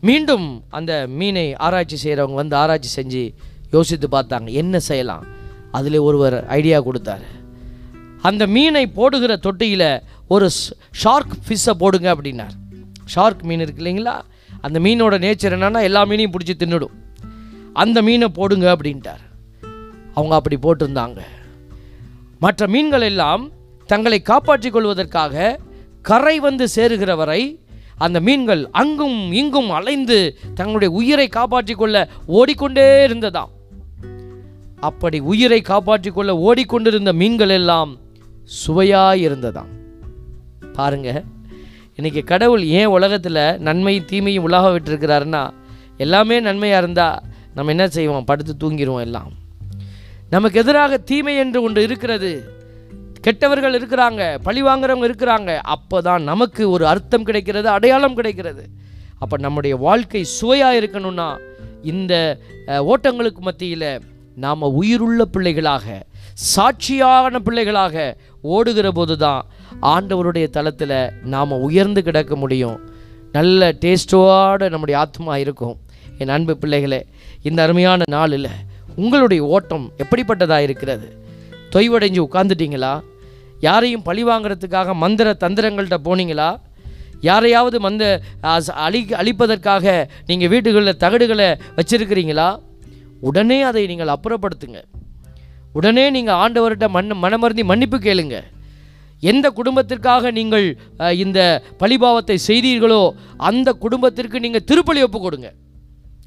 மீண்டும் 0.01 0.63
அந்த 0.69 1.05
மீனை 1.07 1.55
ஆராய்ச்சி 1.55 1.97
செய்கிறவங்க 2.03 2.33
வந்து 2.33 2.55
ஆராய்ச்சி 2.55 3.01
செஞ்சு 3.01 3.33
யோசித்து 3.71 4.07
பார்த்தாங்க 4.07 4.51
என்ன 4.51 4.79
செய்யலாம்? 4.79 5.25
அதில் 5.71 5.97
ஒருவர் 5.97 6.47
ஐடியா 6.47 6.81
கொடுத்தாரு. 6.81 7.27
அந்த 8.21 8.47
மீனை 8.47 8.87
போடுகிற 8.87 9.35
தொட்டியில் 9.35 10.01
ஒரு 10.27 10.49
ஷார்க் 10.91 11.33
ஃபிஷ்ஷை 11.47 11.71
போடுங்க 11.71 12.15
அப்படின்னார். 12.15 12.55
ஷார்க் 13.05 13.41
மீன் 13.41 13.59
இருக்கு 13.59 13.83
இல்லைங்களா? 13.83 14.21
அந்த 14.61 14.79
மீனோட 14.79 15.15
நேச்சர் 15.25 15.55
என்னென்னா 15.57 15.81
எல்லா 15.81 16.05
மீனையும் 16.05 16.33
பிடிச்சி 16.37 16.53
தின்னுடும். 16.57 16.95
அந்த 17.73 18.01
மீனை 18.01 18.27
போடுங்க 18.29 18.75
அப்படின்ட்டார். 18.75 19.23
அவங்க 20.13 20.35
அப்படி 20.35 20.57
போட்டிருந்தாங்க. 20.61 21.19
மற்ற 22.39 22.67
மீன்கள் 22.67 23.01
எல்லாம் 23.01 23.49
தங்களை 23.85 24.21
காப்பாற்றிக் 24.21 24.73
கொள்வதற்காக 24.73 25.59
கரை 26.01 26.39
வந்து 26.39 26.67
சேருகிற 26.75 27.15
வரை 27.15 27.59
அந்த 27.97 28.19
மீன்கள் 28.19 28.67
அங்கும் 28.71 29.31
இங்கும் 29.31 29.69
அலைந்து 29.69 30.37
தங்களுடைய 30.53 30.93
உயிரை 30.93 31.27
காப்பாற்றிக் 31.27 31.77
கொள்ள 31.77 32.07
ஓடிக்கொண்டே 32.25 33.07
இருந்ததாம். 33.07 33.49
அப்படி 34.79 35.19
உயிரை 35.19 35.61
காப்பாற்றிக் 35.61 36.15
கொள்ள 36.15 36.35
ஓடிக்கொண்டிருந்த 36.35 37.13
மீன்கள் 37.13 37.49
எல்லாம் 37.49 37.97
சுவையாய் 38.67 39.27
இருந்ததாம். 39.27 39.69
பாருங்க 40.73 41.23
இன்னைக்கு 41.95 42.23
கடவுள் 42.23 42.63
ஏன் 42.63 42.85
உலகத்தில் 42.85 43.59
நன்மை 43.59 44.05
தீமையும் 44.05 44.43
உலக 44.43 44.69
விட்டுருக்கிறாருன்னா 44.69 45.49
எல்லாமே 45.97 46.39
நன்மையாக 46.39 46.81
இருந்தால் 46.81 47.21
நம்ம 47.55 47.71
என்ன 47.71 47.87
செய்வோம்? 47.87 48.23
படுத்து 48.23 48.55
தூங்கிடுவோம் 48.59 48.99
எல்லாம். 48.99 49.31
நமக்கு 50.29 50.59
எதிராக 50.59 50.97
தீமை 50.97 51.35
என்று 51.35 51.61
ஒன்று 51.61 51.83
இருக்கிறது. 51.83 52.60
கெட்டவர்கள் 53.25 53.75
இருக்கிறாங்க 53.79 54.21
பழி 54.45 54.61
வாங்குறவங்க 54.67 55.07
இருக்கிறாங்க 55.09 55.51
அப்போ 55.75 55.97
தான் 56.07 56.23
நமக்கு 56.29 56.63
ஒரு 56.75 56.83
அர்த்தம் 56.91 57.25
கிடைக்கிறது 57.27 57.67
அடையாளம் 57.69 58.15
கிடைக்கிறது. 58.19 58.63
அப்போ 59.23 59.35
நம்முடைய 59.45 59.73
வாழ்க்கை 59.87 60.21
சுவையாக 60.37 60.79
இருக்கணும்னா 60.79 61.27
இந்த 61.91 62.13
ஓட்டங்களுக்கு 62.91 63.41
மத்தியில் 63.47 63.91
நாம் 64.43 64.65
உயிருள்ள 64.79 65.21
பிள்ளைகளாக 65.35 65.85
சாட்சியான 66.55 67.41
பிள்ளைகளாக 67.47 67.95
ஓடுகிற 68.55 68.87
போது 68.99 69.15
தான் 69.25 69.45
ஆண்டவருடைய 69.93 70.47
தளத்தில் 70.57 70.97
நாம் 71.33 71.61
உயர்ந்து 71.67 72.01
கிடக்க 72.07 72.35
முடியும். 72.43 72.77
நல்ல 73.37 73.71
டேஸ்டோடு 73.83 74.65
நம்முடைய 74.73 74.95
ஆத்மா 75.03 75.33
இருக்கும். 75.43 75.75
என் 76.21 76.33
அன்பு 76.35 76.53
பிள்ளைகளே 76.63 77.01
இந்த 77.49 77.59
அருமையான 77.65 78.09
நாளில் 78.17 78.51
உங்களுடைய 79.01 79.41
ஓட்டம் 79.55 79.85
எப்படிப்பட்டதாக 80.03 80.67
இருக்கிறது? 80.67 81.07
தொய்வடைஞ்சு 81.73 82.21
உட்காந்துட்டீங்களா 82.27 82.93
யாரையும் 83.67 84.05
பழி 84.09 84.23
வாங்குறதுக்காக 84.29 84.93
மந்திர 85.03 85.33
தந்திரங்கள்கிட்ட 85.43 85.99
போனீங்களா? 86.07 86.49
யாரையாவது 87.29 87.77
மந்த 87.85 88.03
அழி 88.85 89.01
அழிப்பதற்காக 89.21 89.85
நீங்கள் 90.29 90.51
வீட்டுகளில் 90.53 91.01
தகடுகளை 91.03 91.49
வச்சிருக்கிறீங்களா? 91.77 92.47
உடனே 93.29 93.59
அதை 93.69 93.83
நீங்கள் 93.91 94.13
அப்புறப்படுத்துங்க. 94.15 94.79
உடனே 95.79 96.05
நீங்கள் 96.15 96.39
ஆண்டவர்கிட்ட 96.43 96.87
மண் 96.95 97.13
மனமருந்தி 97.25 97.63
மன்னிப்பு 97.71 97.97
கேளுங்க. 98.07 98.37
எந்த 99.31 99.47
குடும்பத்திற்காக 99.57 100.31
நீங்கள் 100.37 100.65
இந்த 101.23 101.39
பழிபாவத்தை 101.81 102.37
செய்தீர்களோ 102.47 103.01
அந்த 103.49 103.69
குடும்பத்திற்கு 103.83 104.37
நீங்கள் 104.45 104.65
திருப்பலி 104.69 105.01
ஒப்பு 105.07 105.19
கொடுங்க. 105.25 105.49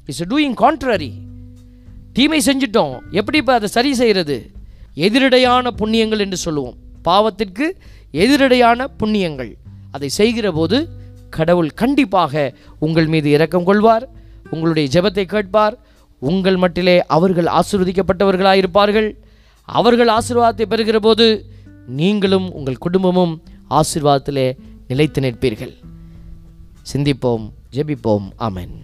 இட்ஸ் 0.07 0.25
டூயிங் 0.31 0.57
கான்ட்ரரி 0.63 1.11
தீமை 2.17 2.39
செஞ்சிட்டோம். 2.47 2.95
எப்படி 3.19 3.37
இப்போ 3.43 3.53
அதை 3.59 3.69
சரி 3.77 3.91
செய்கிறது 4.01 4.37
எதிரடையான 5.07 5.71
புண்ணியங்கள் 5.81 6.23
என்று 6.25 6.37
சொல்லுவோம். 6.45 6.77
பாவத்திற்கு 7.05 7.65
எதிரடையான 8.23 8.87
புண்ணியங்கள். 8.99 9.51
அதை 9.91 10.09
செய்கிற 10.09 10.47
போது 10.51 10.77
கடவுள் 11.29 11.71
கண்டிப்பாக 11.81 12.53
உங்கள் 12.79 13.07
மீது 13.07 13.29
இரக்கம் 13.29 13.67
கொள்வார் 13.69 14.05
உங்களுடைய 14.51 14.85
ஜெபத்தை 14.95 15.23
கேட்பார் 15.23 15.75
உங்கள் 16.19 16.57
மட்டிலே 16.57 17.05
அவர்கள் 17.17 17.49
ஆசீர்வதிக்கப்பட்டவர்களாயிருப்பார்கள். 17.59 19.09
அவர்கள் 19.69 20.11
ஆசீர்வாதத்தை 20.17 20.65
பெறுகிற 20.65 20.99
போது 20.99 21.25
நீங்களும் 21.87 22.47
உங்கள் 22.53 22.83
குடும்பமும் 22.85 23.33
ஆசீர்வாதத்திலே 23.69 24.47
நிலைத்து 24.87 25.21
நிற்பீர்கள். 25.21 25.73
சிந்திப்போம் 26.93 27.45
ஜெபிப்போம். 27.75 28.27
ஆமேன். 28.39 28.75